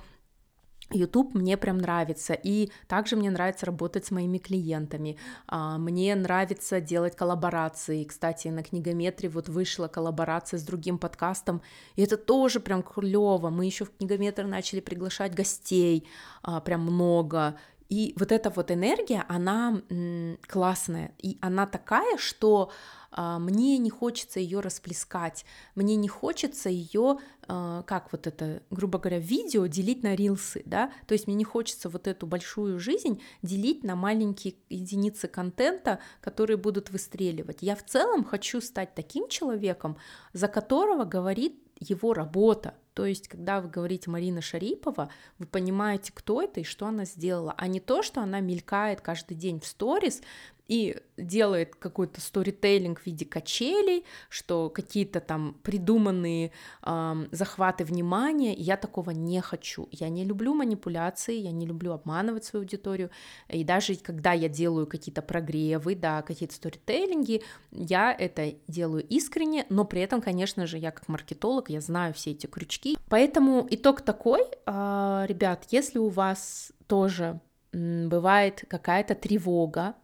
YouTube 0.91 1.33
мне 1.33 1.57
прям 1.57 1.77
нравится, 1.77 2.33
и 2.33 2.69
также 2.87 3.15
мне 3.15 3.31
нравится 3.31 3.65
работать 3.65 4.05
с 4.05 4.11
моими 4.11 4.37
клиентами, 4.37 5.17
а, 5.47 5.77
мне 5.77 6.13
нравится 6.15 6.79
делать 6.79 7.15
коллаборации, 7.15 8.03
кстати, 8.03 8.49
на 8.49 8.63
книгометре 8.63 9.29
вот 9.29 9.49
вышла 9.49 9.87
коллаборация 9.87 10.59
с 10.59 10.63
другим 10.63 10.99
подкастом, 10.99 11.61
и 11.95 12.03
это 12.03 12.17
тоже 12.17 12.59
прям 12.59 12.83
клево, 12.83 13.49
мы 13.49 13.65
еще 13.65 13.85
в 13.85 13.97
книгометр 13.97 14.45
начали 14.45 14.79
приглашать 14.79 15.33
гостей, 15.33 16.07
а, 16.43 16.59
прям 16.61 16.81
много, 16.81 17.57
и 17.89 18.13
вот 18.17 18.31
эта 18.31 18.49
вот 18.49 18.71
энергия, 18.71 19.25
она 19.27 19.81
классная, 20.47 21.13
и 21.19 21.37
она 21.41 21.67
такая, 21.67 22.17
что 22.17 22.71
а, 23.11 23.39
мне 23.39 23.77
не 23.77 23.89
хочется 23.89 24.39
ее 24.39 24.59
расплескать, 24.59 25.45
мне 25.75 25.95
не 25.95 26.07
хочется 26.07 26.69
ее, 26.69 27.19
а, 27.47 27.83
как 27.83 28.11
вот 28.11 28.27
это, 28.27 28.63
грубо 28.71 28.97
говоря, 28.97 29.19
видео 29.19 29.67
делить 29.67 30.03
на 30.03 30.15
рилсы, 30.15 30.63
да, 30.65 30.91
то 31.05 31.13
есть 31.13 31.27
мне 31.27 31.35
не 31.35 31.43
хочется 31.43 31.89
вот 31.89 32.07
эту 32.07 32.27
большую 32.27 32.79
жизнь 32.79 33.21
делить 33.41 33.83
на 33.83 33.95
маленькие 33.95 34.55
единицы 34.69 35.27
контента, 35.27 35.99
которые 36.21 36.57
будут 36.57 36.89
выстреливать. 36.89 37.59
Я 37.61 37.75
в 37.75 37.85
целом 37.85 38.23
хочу 38.23 38.61
стать 38.61 38.95
таким 38.95 39.29
человеком, 39.29 39.97
за 40.33 40.47
которого 40.47 41.05
говорит 41.05 41.61
его 41.79 42.13
работа. 42.13 42.73
То 42.95 43.05
есть, 43.05 43.27
когда 43.27 43.59
вы 43.59 43.67
говорите 43.67 44.09
Марина 44.09 44.41
Шарипова, 44.41 45.09
вы 45.37 45.45
понимаете, 45.45 46.13
кто 46.13 46.41
это 46.41 46.61
и 46.61 46.63
что 46.63 46.87
она 46.87 47.03
сделала, 47.03 47.53
а 47.57 47.67
не 47.67 47.81
то, 47.81 48.01
что 48.01 48.21
она 48.21 48.39
мелькает 48.39 49.01
каждый 49.01 49.35
день 49.35 49.59
в 49.59 49.65
сторис, 49.67 50.21
и 50.67 50.97
делает 51.17 51.75
какой-то 51.75 52.19
сторителлинг 52.21 52.99
в 52.99 53.05
виде 53.05 53.25
качелей, 53.25 54.03
что 54.29 54.69
какие-то 54.69 55.19
там 55.19 55.55
придуманные 55.63 56.51
э, 56.81 57.25
захваты 57.31 57.85
внимания, 57.85 58.53
я 58.53 58.77
такого 58.77 59.11
не 59.11 59.41
хочу. 59.41 59.87
Я 59.91 60.09
не 60.09 60.25
люблю 60.25 60.53
манипуляции, 60.53 61.35
я 61.35 61.51
не 61.51 61.65
люблю 61.65 61.91
обманывать 61.93 62.45
свою 62.45 62.63
аудиторию, 62.63 63.09
и 63.49 63.63
даже 63.63 63.95
когда 63.95 64.33
я 64.33 64.49
делаю 64.49 64.87
какие-то 64.87 65.21
прогревы, 65.21 65.95
да, 65.95 66.21
какие-то 66.21 66.55
сторителлинги, 66.55 67.43
я 67.71 68.13
это 68.13 68.55
делаю 68.67 69.05
искренне, 69.07 69.65
но 69.69 69.85
при 69.85 70.01
этом, 70.01 70.21
конечно 70.21 70.65
же, 70.65 70.77
я 70.77 70.91
как 70.91 71.07
маркетолог, 71.07 71.69
я 71.69 71.81
знаю 71.81 72.13
все 72.13 72.31
эти 72.31 72.47
крючки. 72.47 72.97
Поэтому 73.09 73.67
итог 73.69 74.01
такой, 74.01 74.41
э, 74.41 75.25
ребят, 75.27 75.65
если 75.69 75.99
у 75.99 76.09
вас 76.09 76.71
тоже 76.87 77.39
бывает 77.75 78.63
какая-то 78.69 79.15
тревога, 79.15 79.95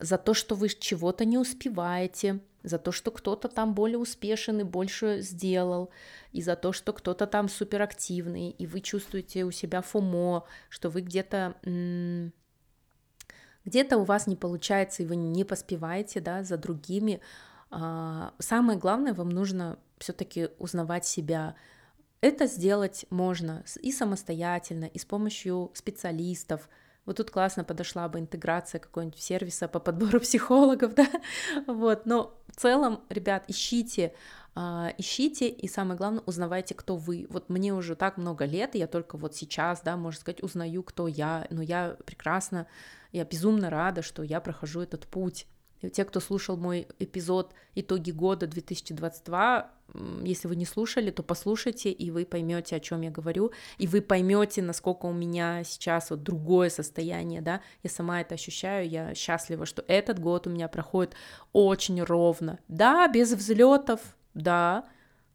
за 0.00 0.18
то, 0.18 0.34
что 0.34 0.54
вы 0.54 0.68
чего-то 0.68 1.24
не 1.24 1.38
успеваете, 1.38 2.40
за 2.62 2.78
то, 2.78 2.92
что 2.92 3.10
кто-то 3.10 3.48
там 3.48 3.74
более 3.74 3.98
успешен 3.98 4.60
и 4.60 4.64
больше 4.64 5.20
сделал, 5.20 5.90
и 6.32 6.42
за 6.42 6.56
то, 6.56 6.72
что 6.72 6.92
кто-то 6.92 7.26
там 7.26 7.48
суперактивный, 7.48 8.50
и 8.50 8.66
вы 8.66 8.80
чувствуете 8.80 9.44
у 9.44 9.50
себя 9.50 9.82
фомо, 9.82 10.44
что 10.68 10.90
вы 10.90 11.00
где-то 11.02 11.56
где-то 13.64 13.98
у 13.98 14.04
вас 14.04 14.26
не 14.26 14.36
получается, 14.36 15.02
и 15.02 15.06
вы 15.06 15.16
не 15.16 15.44
поспеваете 15.44 16.20
да, 16.20 16.42
за 16.42 16.56
другими. 16.56 17.20
А, 17.70 18.32
самое 18.38 18.78
главное, 18.78 19.12
вам 19.12 19.28
нужно 19.28 19.78
все-таки 19.98 20.48
узнавать 20.58 21.04
себя. 21.04 21.54
Это 22.22 22.46
сделать 22.46 23.04
можно 23.10 23.62
и 23.82 23.92
самостоятельно, 23.92 24.86
и 24.86 24.98
с 24.98 25.04
помощью 25.04 25.70
специалистов, 25.74 26.68
вот 27.10 27.16
тут 27.16 27.32
классно 27.32 27.64
подошла 27.64 28.08
бы 28.08 28.20
интеграция 28.20 28.78
какого-нибудь 28.78 29.20
сервиса 29.20 29.66
по 29.66 29.80
подбору 29.80 30.20
психологов, 30.20 30.94
да, 30.94 31.08
вот, 31.66 32.06
но 32.06 32.38
в 32.46 32.60
целом, 32.60 33.00
ребят, 33.08 33.44
ищите, 33.48 34.14
Uh, 34.56 34.92
ищите 34.98 35.48
и 35.48 35.68
самое 35.68 35.96
главное 35.96 36.24
узнавайте, 36.26 36.74
кто 36.74 36.96
вы. 36.96 37.28
Вот 37.30 37.48
мне 37.48 37.72
уже 37.72 37.94
так 37.94 38.16
много 38.16 38.44
лет, 38.46 38.74
и 38.74 38.78
я 38.78 38.88
только 38.88 39.16
вот 39.16 39.36
сейчас, 39.36 39.80
да, 39.82 39.96
можно 39.96 40.20
сказать, 40.20 40.42
узнаю, 40.42 40.82
кто 40.82 41.06
я, 41.06 41.46
но 41.50 41.62
я 41.62 41.96
прекрасно, 42.04 42.66
я 43.12 43.24
безумно 43.24 43.70
рада, 43.70 44.02
что 44.02 44.24
я 44.24 44.40
прохожу 44.40 44.80
этот 44.80 45.06
путь. 45.06 45.46
Те, 45.88 46.04
кто 46.04 46.20
слушал 46.20 46.56
мой 46.56 46.86
эпизод 46.98 47.54
«Итоги 47.74 48.10
года 48.10 48.46
2022», 48.46 49.66
если 50.22 50.48
вы 50.48 50.56
не 50.56 50.66
слушали, 50.66 51.10
то 51.10 51.22
послушайте, 51.22 51.90
и 51.90 52.10
вы 52.10 52.24
поймете, 52.24 52.76
о 52.76 52.80
чем 52.80 53.00
я 53.00 53.10
говорю, 53.10 53.52
и 53.78 53.86
вы 53.86 54.00
поймете, 54.02 54.62
насколько 54.62 55.06
у 55.06 55.12
меня 55.12 55.64
сейчас 55.64 56.10
вот 56.10 56.22
другое 56.22 56.70
состояние, 56.70 57.40
да, 57.40 57.60
я 57.82 57.90
сама 57.90 58.20
это 58.20 58.34
ощущаю, 58.34 58.88
я 58.88 59.14
счастлива, 59.14 59.66
что 59.66 59.84
этот 59.88 60.18
год 60.18 60.46
у 60.46 60.50
меня 60.50 60.68
проходит 60.68 61.14
очень 61.52 62.02
ровно, 62.02 62.58
да, 62.68 63.08
без 63.08 63.32
взлетов, 63.32 64.00
да, 64.34 64.84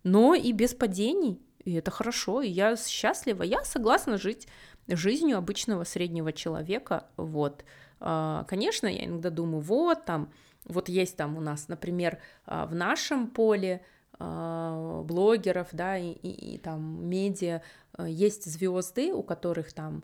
но 0.03 0.35
и 0.35 0.51
без 0.51 0.73
падений, 0.73 1.41
и 1.63 1.73
это 1.73 1.91
хорошо, 1.91 2.41
и 2.41 2.49
я 2.49 2.77
счастлива, 2.77 3.43
я 3.43 3.63
согласна 3.63 4.17
жить 4.17 4.47
жизнью 4.87 5.37
обычного 5.37 5.83
среднего 5.83 6.31
человека, 6.31 7.07
вот. 7.17 7.65
А, 7.99 8.43
конечно, 8.47 8.87
я 8.87 9.05
иногда 9.05 9.29
думаю, 9.29 9.61
вот 9.61 10.05
там, 10.05 10.31
вот 10.65 10.89
есть 10.89 11.15
там 11.17 11.37
у 11.37 11.41
нас, 11.41 11.67
например, 11.67 12.19
а, 12.45 12.65
в 12.65 12.75
нашем 12.75 13.27
поле 13.27 13.81
а, 14.19 15.01
блогеров, 15.03 15.69
да, 15.71 15.97
и, 15.97 16.11
и, 16.11 16.55
и 16.55 16.57
там 16.57 17.07
медиа 17.07 17.61
есть 17.99 18.45
звезды, 18.45 19.13
у 19.13 19.23
которых 19.23 19.73
там 19.73 20.03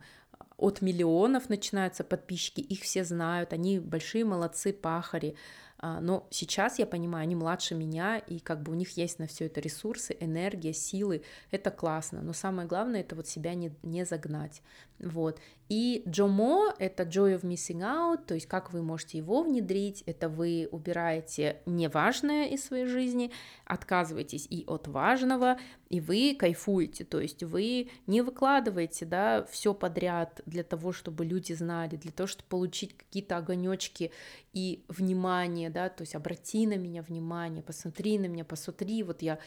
от 0.58 0.82
миллионов 0.82 1.50
начинаются 1.50 2.04
подписчики, 2.04 2.62
их 2.62 2.82
все 2.82 3.04
знают, 3.04 3.52
они 3.52 3.80
большие 3.80 4.24
молодцы, 4.24 4.72
пахари, 4.72 5.36
а, 5.80 6.00
но 6.00 6.28
сейчас 6.30 6.78
я 6.78 6.86
понимаю, 6.86 7.24
они 7.24 7.36
младше 7.36 7.74
меня, 7.74 8.20
и 8.20 8.40
как 8.40 8.62
бы 8.62 8.72
у 8.72 8.76
них 8.76 8.96
есть 8.98 9.18
на 9.18 9.26
все 9.26 9.48
это 9.48 9.60
ресурсы, 9.60 10.16
энергия, 10.20 10.74
силы, 10.74 11.24
это 11.50 11.72
классно, 11.72 12.22
но 12.22 12.34
самое 12.34 12.68
главное 12.68 13.02
это 13.02 13.16
вот 13.16 13.28
себя 13.28 13.56
не, 13.56 13.76
не 13.82 14.06
загнать, 14.06 14.62
вот. 15.00 15.40
И 15.72 16.04
Джомо— 16.06 16.76
это 16.80 17.04
Joy 17.04 17.40
of 17.40 17.44
Missing 17.44 17.80
Out, 17.80 18.26
то 18.26 18.34
есть 18.34 18.46
как 18.46 18.74
вы 18.74 18.84
можете 18.84 19.18
его 19.18 19.42
внедрить, 19.42 20.04
это 20.06 20.28
вы 20.28 20.68
убираете 20.70 21.62
неважное 21.66 22.48
из 22.48 22.66
своей 22.66 22.88
жизни, 22.88 23.32
отказываетесь 23.64 24.48
и 24.50 24.66
от 24.68 24.90
важного, 24.90 25.58
и 25.88 26.02
вы 26.02 26.36
кайфуете, 26.38 27.06
то 27.06 27.22
есть 27.22 27.44
вы 27.44 27.90
не 28.06 28.22
выкладываете, 28.22 29.06
да, 29.06 29.46
все 29.50 29.74
подряд 29.74 30.42
для 30.46 30.64
того, 30.64 30.92
чтобы 30.92 31.24
люди 31.24 31.54
знали, 31.54 31.96
для 31.96 32.12
того, 32.12 32.28
чтобы 32.28 32.50
получить 32.50 32.98
какие-то 32.98 33.38
огонечки 33.38 34.12
и 34.52 34.84
внимание, 34.90 35.70
да, 35.70 35.88
то 35.88 36.02
есть 36.02 36.16
обрати 36.16 36.68
на 36.68 36.76
меня 36.76 37.02
внимание, 37.02 37.64
посмотри 37.64 38.20
на 38.20 38.26
меня, 38.26 38.44
посмотри, 38.44 39.04
вот 39.04 39.22
я, 39.22 39.40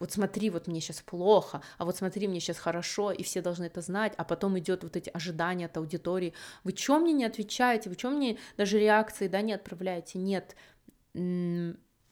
вот 0.00 0.10
смотри, 0.10 0.50
вот 0.50 0.66
мне 0.66 0.80
сейчас 0.80 1.00
плохо, 1.00 1.62
а 1.78 1.84
вот 1.84 1.96
смотри, 1.96 2.26
мне 2.26 2.40
сейчас 2.40 2.58
хорошо, 2.58 3.12
и 3.12 3.22
все 3.22 3.40
должны 3.40 3.64
это 3.64 3.80
знать, 3.80 4.14
а 4.16 4.24
потом 4.24 4.58
идет 4.58 4.82
вот 4.82 4.96
эти 4.96 5.10
ожидания 5.10 5.59
от 5.64 5.76
аудитории, 5.76 6.34
вы 6.64 6.72
чё 6.72 6.98
мне 6.98 7.12
не 7.12 7.24
отвечаете, 7.24 7.90
вы 7.90 7.96
чё 7.96 8.10
мне 8.10 8.38
даже 8.56 8.78
реакции, 8.78 9.28
да, 9.28 9.40
не 9.42 9.52
отправляете, 9.52 10.18
нет, 10.18 10.56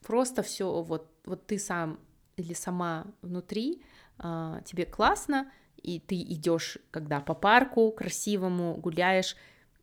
просто 0.07 0.43
все 0.43 0.83
вот, 0.83 1.11
вот 1.25 1.47
ты 1.47 1.59
сам 1.59 1.99
или 2.37 2.55
сама 2.55 3.07
внутри, 3.23 3.83
а, 4.19 4.61
тебе 4.65 4.85
классно, 4.87 5.51
и 5.77 6.01
ты 6.01 6.17
идешь, 6.17 6.79
когда 6.91 7.21
по 7.21 7.35
парку 7.35 7.91
красивому 7.93 8.77
гуляешь, 8.77 9.37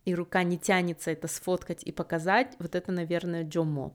и 0.05 0.13
рука 0.15 0.43
не 0.43 0.57
тянется 0.57 1.11
это 1.11 1.27
сфоткать 1.27 1.83
и 1.83 1.91
показать, 1.91 2.55
вот 2.59 2.75
это, 2.75 2.91
наверное, 2.91 3.43
Джомо. 3.43 3.93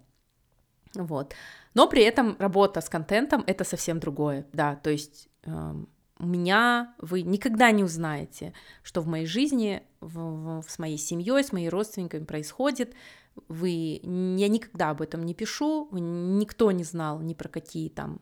Вот. 0.94 1.34
Но 1.74 1.88
при 1.88 2.02
этом 2.02 2.36
работа 2.38 2.80
с 2.80 2.88
контентом 2.88 3.44
это 3.46 3.64
совсем 3.64 4.00
другое, 4.00 4.46
да, 4.52 4.74
то 4.76 4.90
есть 4.90 5.28
эм, 5.44 5.88
меня 6.26 6.94
вы 6.98 7.22
никогда 7.22 7.70
не 7.70 7.84
узнаете, 7.84 8.52
что 8.82 9.00
в 9.00 9.06
моей 9.06 9.26
жизни, 9.26 9.82
в, 10.00 10.62
в, 10.62 10.64
с 10.68 10.78
моей 10.78 10.98
семьей, 10.98 11.42
с 11.42 11.52
моими 11.52 11.68
родственниками 11.68 12.24
происходит. 12.24 12.94
Вы, 13.48 14.00
я 14.02 14.48
никогда 14.48 14.90
об 14.90 15.02
этом 15.02 15.24
не 15.24 15.34
пишу, 15.34 15.88
никто 15.92 16.72
не 16.72 16.84
знал 16.84 17.20
ни 17.20 17.34
про 17.34 17.48
какие 17.48 17.88
там 17.88 18.20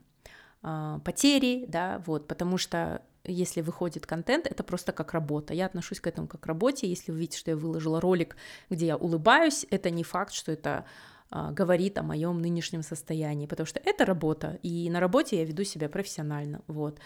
э, 0.62 1.00
потери, 1.04 1.64
да, 1.66 2.02
вот, 2.06 2.28
потому 2.28 2.58
что 2.58 3.02
если 3.24 3.60
выходит 3.60 4.06
контент, 4.06 4.46
это 4.46 4.62
просто 4.62 4.92
как 4.92 5.12
работа. 5.12 5.52
Я 5.54 5.66
отношусь 5.66 6.00
к 6.00 6.06
этому 6.06 6.28
как 6.28 6.40
к 6.40 6.46
работе. 6.46 6.88
Если 6.88 7.12
вы 7.12 7.18
видите, 7.18 7.38
что 7.38 7.50
я 7.50 7.56
выложила 7.56 8.00
ролик, 8.00 8.36
где 8.70 8.86
я 8.86 8.96
улыбаюсь, 8.96 9.66
это 9.70 9.90
не 9.90 10.02
факт, 10.02 10.32
что 10.32 10.52
это 10.52 10.86
а, 11.30 11.52
говорит 11.52 11.98
о 11.98 12.02
моем 12.02 12.40
нынешнем 12.40 12.82
состоянии, 12.82 13.46
потому 13.46 13.66
что 13.66 13.80
это 13.84 14.06
работа, 14.06 14.58
и 14.62 14.88
на 14.88 14.98
работе 14.98 15.36
я 15.38 15.44
веду 15.44 15.62
себя 15.64 15.88
профессионально, 15.88 16.62
вот. 16.68 17.00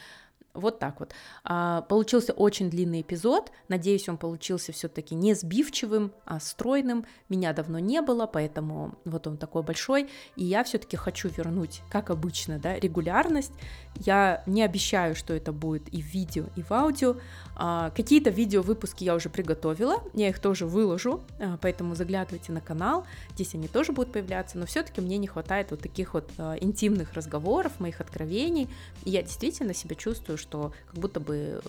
Вот 0.55 0.79
так 0.79 1.01
вот. 1.01 1.15
А, 1.45 1.81
получился 1.83 2.35
очень 2.35 2.69
длинный 2.69 3.01
эпизод. 3.01 3.51
Надеюсь, 3.69 4.09
он 4.09 4.19
получился 4.19 4.73
все-таки 4.73 5.15
не 5.15 5.33
сбивчивым, 5.35 6.13
а 6.27 6.41
стройным. 6.41 7.07
Меня 7.31 7.55
давно 7.55 7.79
не 7.79 8.03
было, 8.03 8.27
поэтому 8.27 8.99
вот 9.07 9.27
он 9.27 9.39
такой 9.39 9.63
большой. 9.63 10.11
И 10.37 10.45
я 10.45 10.63
все-таки 10.65 10.97
хочу 10.97 11.31
вернуть, 11.31 11.81
как 11.91 12.11
обычно, 12.11 12.59
да, 12.59 12.79
регулярность. 12.79 13.53
Я 13.97 14.43
не 14.47 14.63
обещаю, 14.63 15.15
что 15.15 15.35
это 15.35 15.53
будет 15.53 15.89
и 15.93 16.01
в 16.03 16.07
видео, 16.07 16.45
и 16.57 16.63
в 16.63 16.73
аудио. 16.73 17.17
А, 17.55 17.91
какие-то 17.91 18.31
видео 18.31 18.63
выпуски 18.63 19.05
я 19.05 19.15
уже 19.15 19.29
приготовила, 19.29 20.03
я 20.15 20.29
их 20.29 20.39
тоже 20.39 20.67
выложу, 20.67 21.23
а, 21.39 21.59
поэтому 21.61 21.95
заглядывайте 21.95 22.53
на 22.53 22.61
канал, 22.61 23.05
здесь 23.35 23.55
они 23.55 23.69
тоже 23.69 23.93
будут 23.93 24.13
появляться, 24.13 24.59
но 24.59 24.67
все-таки 24.67 25.01
мне 25.01 25.19
не 25.19 25.27
хватает 25.27 25.71
вот 25.71 25.81
таких 25.81 26.15
вот 26.15 26.31
а, 26.39 26.57
интимных 26.61 27.13
разговоров, 27.13 27.79
моих 27.79 28.01
откровений. 28.01 28.69
И 29.05 29.11
я 29.11 29.23
действительно 29.23 29.75
себя 29.75 29.95
чувствую, 29.95 30.39
что 30.39 30.73
как 30.87 30.99
будто 30.99 31.21
бы 31.21 31.61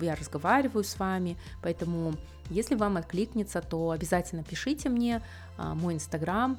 я 0.00 0.14
разговариваю 0.14 0.84
с 0.84 0.98
вами, 0.98 1.36
поэтому 1.62 2.14
если 2.50 2.74
вам 2.74 2.96
откликнется, 2.96 3.60
то 3.60 3.90
обязательно 3.90 4.42
пишите 4.42 4.88
мне, 4.88 5.22
мой 5.58 5.94
инстаграм, 5.94 6.58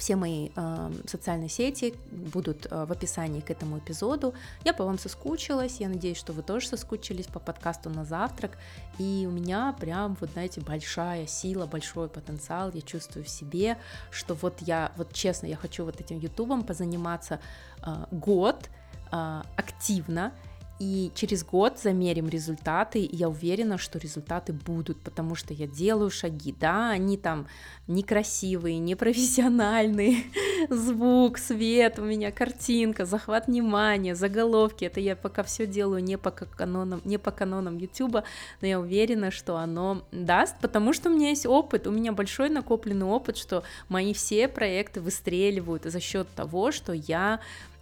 все 0.00 0.16
мои 0.16 0.48
э, 0.56 0.90
социальные 1.06 1.50
сети 1.50 1.94
будут 2.10 2.66
э, 2.70 2.86
в 2.86 2.90
описании 2.90 3.40
к 3.40 3.50
этому 3.50 3.78
эпизоду. 3.78 4.32
Я 4.64 4.72
по 4.72 4.84
вам 4.84 4.98
соскучилась, 4.98 5.78
я 5.78 5.88
надеюсь, 5.88 6.16
что 6.16 6.32
вы 6.32 6.42
тоже 6.42 6.68
соскучились 6.68 7.26
по 7.26 7.38
подкасту 7.38 7.90
на 7.90 8.04
завтрак. 8.04 8.56
И 8.98 9.26
у 9.28 9.30
меня 9.30 9.76
прям, 9.78 10.16
вот 10.18 10.30
знаете, 10.30 10.62
большая 10.62 11.26
сила, 11.26 11.66
большой 11.66 12.08
потенциал, 12.08 12.70
я 12.72 12.80
чувствую 12.80 13.24
в 13.24 13.28
себе, 13.28 13.76
что 14.10 14.34
вот 14.34 14.62
я, 14.62 14.90
вот 14.96 15.12
честно, 15.12 15.46
я 15.46 15.56
хочу 15.56 15.84
вот 15.84 16.00
этим 16.00 16.18
ютубом 16.18 16.64
позаниматься 16.64 17.38
э, 17.82 18.06
год 18.10 18.70
э, 19.12 19.42
активно, 19.56 20.32
и 20.80 21.12
через 21.14 21.44
год 21.44 21.78
замерим 21.78 22.26
результаты, 22.26 23.00
и 23.00 23.14
я 23.14 23.28
уверена, 23.28 23.76
что 23.76 23.98
результаты 23.98 24.54
будут, 24.54 24.96
потому 24.98 25.34
что 25.34 25.52
я 25.52 25.66
делаю 25.66 26.10
шаги, 26.10 26.54
да, 26.58 26.88
они 26.88 27.18
там 27.18 27.46
некрасивые, 27.86 28.78
непрофессиональные, 28.78 30.24
звук, 30.70 31.36
свет, 31.36 31.98
у 31.98 32.02
меня 32.02 32.32
картинка, 32.32 33.04
захват 33.04 33.46
внимания, 33.46 34.14
заголовки, 34.14 34.86
это 34.86 35.00
я 35.00 35.16
пока 35.16 35.42
все 35.42 35.66
делаю 35.66 36.02
не 36.02 36.16
по 36.16 36.30
канонам, 36.30 37.02
не 37.04 37.18
по 37.18 37.30
канонам 37.30 37.76
YouTube, 37.76 38.24
но 38.62 38.66
я 38.66 38.80
уверена, 38.80 39.30
что 39.30 39.58
оно 39.58 40.02
даст, 40.12 40.56
потому 40.62 40.94
что 40.94 41.10
у 41.10 41.12
меня 41.12 41.28
есть 41.28 41.44
опыт, 41.44 41.86
у 41.86 41.90
меня 41.90 42.12
большой 42.12 42.48
накопленный 42.48 43.06
опыт, 43.06 43.36
что 43.36 43.64
мои 43.90 44.14
все 44.14 44.48
проекты 44.48 45.02
выстреливают 45.02 45.84
за 45.84 46.00
счет 46.00 46.26
того, 46.34 46.72
что 46.72 46.94
я 46.94 47.40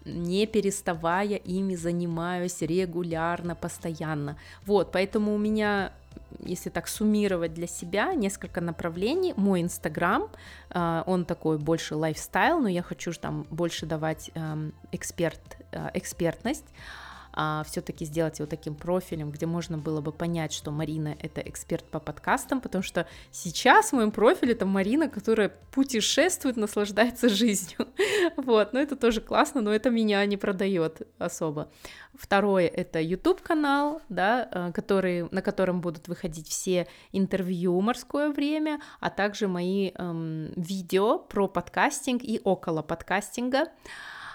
не 0.09 0.47
переставая 0.47 1.37
ими 1.37 1.77
занимаюсь 1.77 2.61
регулярно, 2.63 3.55
постоянно. 3.55 4.37
Вот, 4.67 4.93
поэтому 4.93 5.35
у 5.35 5.39
меня 5.39 5.93
если 6.41 6.71
так 6.71 6.89
суммировать 6.89 7.55
для 7.55 7.67
себя, 7.67 8.15
несколько 8.15 8.61
направлений. 8.61 9.33
Мой 9.37 9.63
Инстаграм, 9.63 10.29
а, 10.71 11.03
он 11.07 11.25
такой 11.25 11.59
больше 11.59 11.95
лайфстайл, 11.95 12.61
но 12.61 12.69
я 12.69 12.83
хочу 12.83 13.13
там 13.13 13.47
больше 13.51 13.87
давать 13.87 14.31
эм, 14.35 14.73
эксперт, 14.93 15.41
э, 15.73 15.89
экспертность 15.95 16.67
а, 17.41 17.63
все-таки 17.63 18.05
сделать 18.05 18.41
его 18.41 18.49
таким 18.49 18.75
профилем, 18.75 19.31
где 19.31 19.47
можно 19.47 19.79
было 19.79 20.01
бы 20.01 20.11
понять, 20.11 20.53
что 20.53 20.73
Марина 20.73 21.15
это 21.21 21.41
эксперт 21.41 21.85
по 21.85 22.01
подкастам, 22.01 22.61
потому 22.61 22.83
что 22.83 23.07
сейчас 23.31 23.91
в 23.91 23.93
моем 23.93 24.11
профиле 24.11 24.55
это 24.55 24.67
Марина, 24.67 25.09
которая 25.09 25.53
путешествует, 25.71 26.57
наслаждается 26.57 27.29
жизнью. 27.29 27.87
Вот, 28.37 28.73
но 28.73 28.81
это 28.81 28.97
тоже 28.97 29.21
классно, 29.21 29.61
но 29.61 29.73
это 29.73 29.91
меня 29.91 30.25
не 30.27 30.37
продает 30.37 31.03
особо. 31.19 31.71
Второе 32.15 32.67
это 32.67 33.01
YouTube 33.01 33.41
канал, 33.41 34.03
да, 34.09 34.49
э, 34.51 34.73
который, 34.73 35.29
на 35.31 35.41
котором 35.41 35.81
будут 35.81 36.09
выходить 36.09 36.49
все 36.49 36.89
интервью 37.13 37.81
морское 37.81 38.31
время, 38.31 38.81
а 38.99 39.11
также 39.11 39.47
мои 39.47 39.93
эм, 39.95 40.53
видео 40.57 41.19
про 41.19 41.47
подкастинг 41.47 42.25
и 42.25 42.41
около 42.43 42.83
подкастинга. 42.83 43.69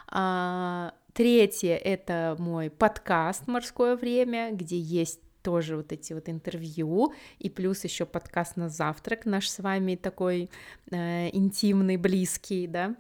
А, 0.08 0.94
Третье— 1.14 1.76
это 1.84 2.36
мой 2.40 2.72
подкаст 2.72 3.46
«Морское 3.46 3.96
время», 3.96 4.52
где 4.52 4.80
есть 4.80 5.20
тоже 5.44 5.78
вот 5.78 5.92
эти 5.92 6.12
вот 6.14 6.28
интервью, 6.28 7.14
и 7.38 7.52
плюс 7.52 7.84
еще 7.84 8.08
подкаст 8.08 8.58
на 8.58 8.68
завтрак, 8.68 9.28
наш 9.28 9.48
с 9.48 9.60
вами 9.60 9.94
такой 9.96 10.50
э, 10.90 11.30
интимный, 11.32 11.98
близкий, 11.98 12.66
да, 12.66 12.96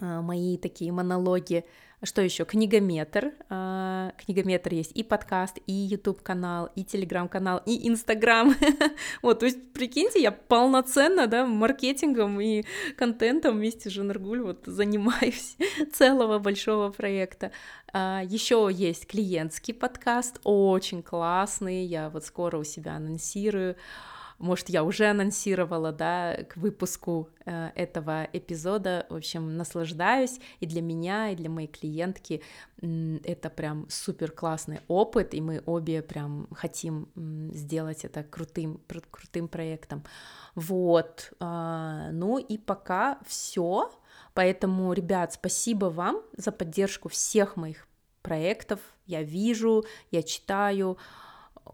э, 0.00 0.20
мои 0.22 0.56
такие 0.56 0.92
монологи 0.92 1.66
что 2.02 2.22
еще? 2.22 2.44
Книгометр. 2.44 3.32
А, 3.50 4.12
книгометр 4.24 4.72
есть 4.72 4.92
и 4.94 5.02
подкаст, 5.02 5.58
и 5.66 5.72
YouTube 5.72 6.22
канал, 6.22 6.70
и 6.74 6.82
Telegram 6.82 7.28
канал, 7.28 7.60
и 7.66 7.90
Instagram. 7.90 8.54
вот, 9.22 9.40
то 9.40 9.46
есть, 9.46 9.72
прикиньте, 9.72 10.22
я 10.22 10.32
полноценно, 10.32 11.26
да, 11.26 11.44
маркетингом 11.44 12.40
и 12.40 12.64
контентом 12.96 13.56
вместе 13.56 13.90
с 13.90 13.92
Жанаргуль 13.92 14.40
вот 14.40 14.62
занимаюсь 14.64 15.56
целого 15.92 16.38
большого 16.38 16.90
проекта. 16.90 17.52
А, 17.92 18.22
еще 18.24 18.70
есть 18.72 19.06
клиентский 19.06 19.74
подкаст, 19.74 20.40
очень 20.44 21.02
классный, 21.02 21.84
я 21.84 22.08
вот 22.08 22.24
скоро 22.24 22.56
у 22.56 22.64
себя 22.64 22.94
анонсирую. 22.94 23.76
Может, 24.40 24.70
я 24.70 24.84
уже 24.84 25.06
анонсировала, 25.06 25.92
да, 25.92 26.34
к 26.48 26.56
выпуску 26.56 27.28
э, 27.44 27.70
этого 27.74 28.26
эпизода. 28.32 29.06
В 29.10 29.16
общем, 29.16 29.56
наслаждаюсь 29.56 30.40
и 30.60 30.66
для 30.66 30.80
меня, 30.80 31.30
и 31.30 31.36
для 31.36 31.50
моей 31.50 31.68
клиентки 31.68 32.42
это 32.80 33.50
прям 33.50 33.86
супер 33.90 34.32
классный 34.32 34.80
опыт, 34.88 35.34
и 35.34 35.42
мы 35.42 35.62
обе 35.66 36.02
прям 36.02 36.48
хотим 36.52 37.08
сделать 37.52 38.06
это 38.06 38.22
крутым, 38.22 38.80
крутым 39.10 39.46
проектом. 39.46 40.04
Вот, 40.54 41.32
а, 41.38 42.10
ну 42.10 42.38
и 42.38 42.56
пока 42.56 43.18
все. 43.26 43.92
Поэтому, 44.32 44.92
ребят, 44.94 45.34
спасибо 45.34 45.86
вам 45.86 46.22
за 46.36 46.50
поддержку 46.50 47.10
всех 47.10 47.56
моих 47.56 47.86
проектов. 48.22 48.80
Я 49.06 49.22
вижу, 49.22 49.84
я 50.10 50.22
читаю, 50.22 50.96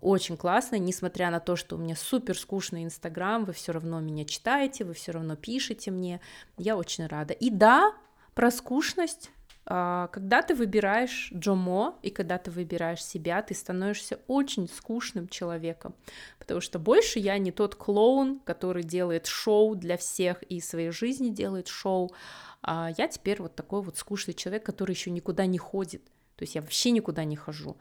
очень 0.00 0.36
классно, 0.36 0.76
несмотря 0.76 1.30
на 1.30 1.40
то, 1.40 1.56
что 1.56 1.76
у 1.76 1.78
меня 1.78 1.96
супер 1.96 2.38
скучный 2.38 2.84
Инстаграм, 2.84 3.44
вы 3.44 3.52
все 3.52 3.72
равно 3.72 4.00
меня 4.00 4.24
читаете, 4.24 4.84
вы 4.84 4.94
все 4.94 5.12
равно 5.12 5.36
пишете 5.36 5.90
мне, 5.90 6.20
я 6.58 6.76
очень 6.76 7.06
рада. 7.06 7.34
И 7.34 7.50
да, 7.50 7.94
про 8.34 8.50
скучность, 8.50 9.30
а, 9.68 10.08
когда 10.08 10.42
ты 10.42 10.54
выбираешь 10.54 11.30
Джомо 11.34 11.98
и 12.02 12.10
когда 12.10 12.38
ты 12.38 12.50
выбираешь 12.50 13.04
себя, 13.04 13.42
ты 13.42 13.54
становишься 13.54 14.20
очень 14.28 14.68
скучным 14.68 15.28
человеком, 15.28 15.94
потому 16.38 16.60
что 16.60 16.78
больше 16.78 17.18
я 17.18 17.36
не 17.38 17.50
тот 17.50 17.74
клоун, 17.74 18.40
который 18.40 18.84
делает 18.84 19.26
шоу 19.26 19.74
для 19.74 19.96
всех 19.96 20.42
и 20.44 20.60
своей 20.60 20.90
жизни 20.90 21.30
делает 21.30 21.66
шоу, 21.66 22.12
а 22.62 22.90
я 22.96 23.08
теперь 23.08 23.42
вот 23.42 23.56
такой 23.56 23.82
вот 23.82 23.96
скучный 23.96 24.34
человек, 24.34 24.64
который 24.64 24.92
еще 24.92 25.10
никуда 25.10 25.46
не 25.46 25.58
ходит, 25.58 26.04
то 26.36 26.42
есть 26.42 26.54
я 26.54 26.60
вообще 26.60 26.92
никуда 26.92 27.24
не 27.24 27.36
хожу. 27.36 27.76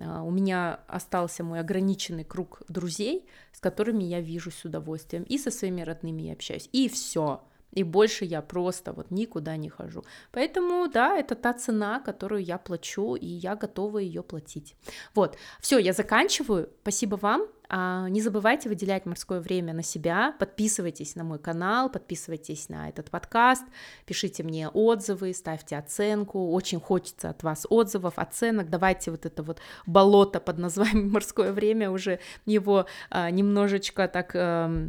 А, 0.00 0.22
у 0.22 0.30
меня 0.30 0.80
остался 0.86 1.44
мой 1.44 1.60
ограниченный 1.60 2.24
круг 2.24 2.62
друзей, 2.68 3.26
с 3.52 3.60
которыми 3.60 4.04
я 4.04 4.20
вижу 4.20 4.50
с 4.50 4.64
удовольствием, 4.64 5.22
и 5.22 5.38
со 5.38 5.50
своими 5.50 5.82
родными 5.82 6.22
я 6.22 6.32
общаюсь, 6.32 6.68
и 6.72 6.88
все 6.88 7.42
и 7.72 7.82
больше 7.82 8.24
я 8.24 8.42
просто 8.42 8.92
вот 8.92 9.10
никуда 9.10 9.56
не 9.56 9.68
хожу. 9.68 10.04
Поэтому, 10.32 10.88
да, 10.88 11.16
это 11.16 11.34
та 11.34 11.52
цена, 11.52 12.00
которую 12.00 12.42
я 12.42 12.58
плачу, 12.58 13.14
и 13.14 13.26
я 13.26 13.56
готова 13.56 13.98
ее 13.98 14.22
платить. 14.22 14.74
Вот, 15.14 15.36
все, 15.60 15.78
я 15.78 15.92
заканчиваю. 15.92 16.70
Спасибо 16.82 17.16
вам. 17.16 17.46
А, 17.70 18.08
не 18.08 18.22
забывайте 18.22 18.68
выделять 18.68 19.04
морское 19.04 19.40
время 19.40 19.74
на 19.74 19.82
себя, 19.82 20.34
подписывайтесь 20.38 21.16
на 21.16 21.24
мой 21.24 21.38
канал, 21.38 21.90
подписывайтесь 21.90 22.68
на 22.70 22.88
этот 22.88 23.10
подкаст, 23.10 23.64
пишите 24.06 24.42
мне 24.42 24.68
отзывы, 24.68 25.34
ставьте 25.34 25.76
оценку, 25.76 26.50
очень 26.52 26.80
хочется 26.80 27.30
от 27.30 27.42
вас 27.42 27.66
отзывов, 27.68 28.18
оценок, 28.18 28.70
давайте 28.70 29.10
вот 29.10 29.26
это 29.26 29.42
вот 29.42 29.60
болото 29.86 30.40
под 30.40 30.58
названием 30.58 31.10
морское 31.12 31.52
время 31.52 31.90
уже 31.90 32.20
его 32.46 32.86
а, 33.10 33.30
немножечко 33.30 34.08
так... 34.08 34.32
А, 34.34 34.88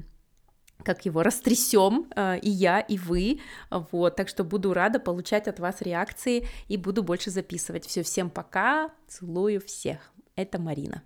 как 0.81 1.03
его 1.03 1.23
растрясем 1.23 2.07
э, 2.15 2.39
и 2.39 2.49
я, 2.49 2.79
и 2.79 2.97
вы, 2.97 3.41
вот, 3.69 4.15
так 4.15 4.29
что 4.29 4.45
буду 4.45 4.73
рада 4.73 4.97
получать 4.97 5.49
от 5.49 5.59
вас 5.59 5.81
реакции 5.81 6.47
и 6.69 6.77
буду 6.77 7.03
больше 7.03 7.31
записывать. 7.31 7.85
Все, 7.85 8.01
всем 8.01 8.29
пока, 8.29 8.89
целую 9.05 9.59
всех. 9.59 9.99
Это 10.37 10.57
Марина. 10.57 11.03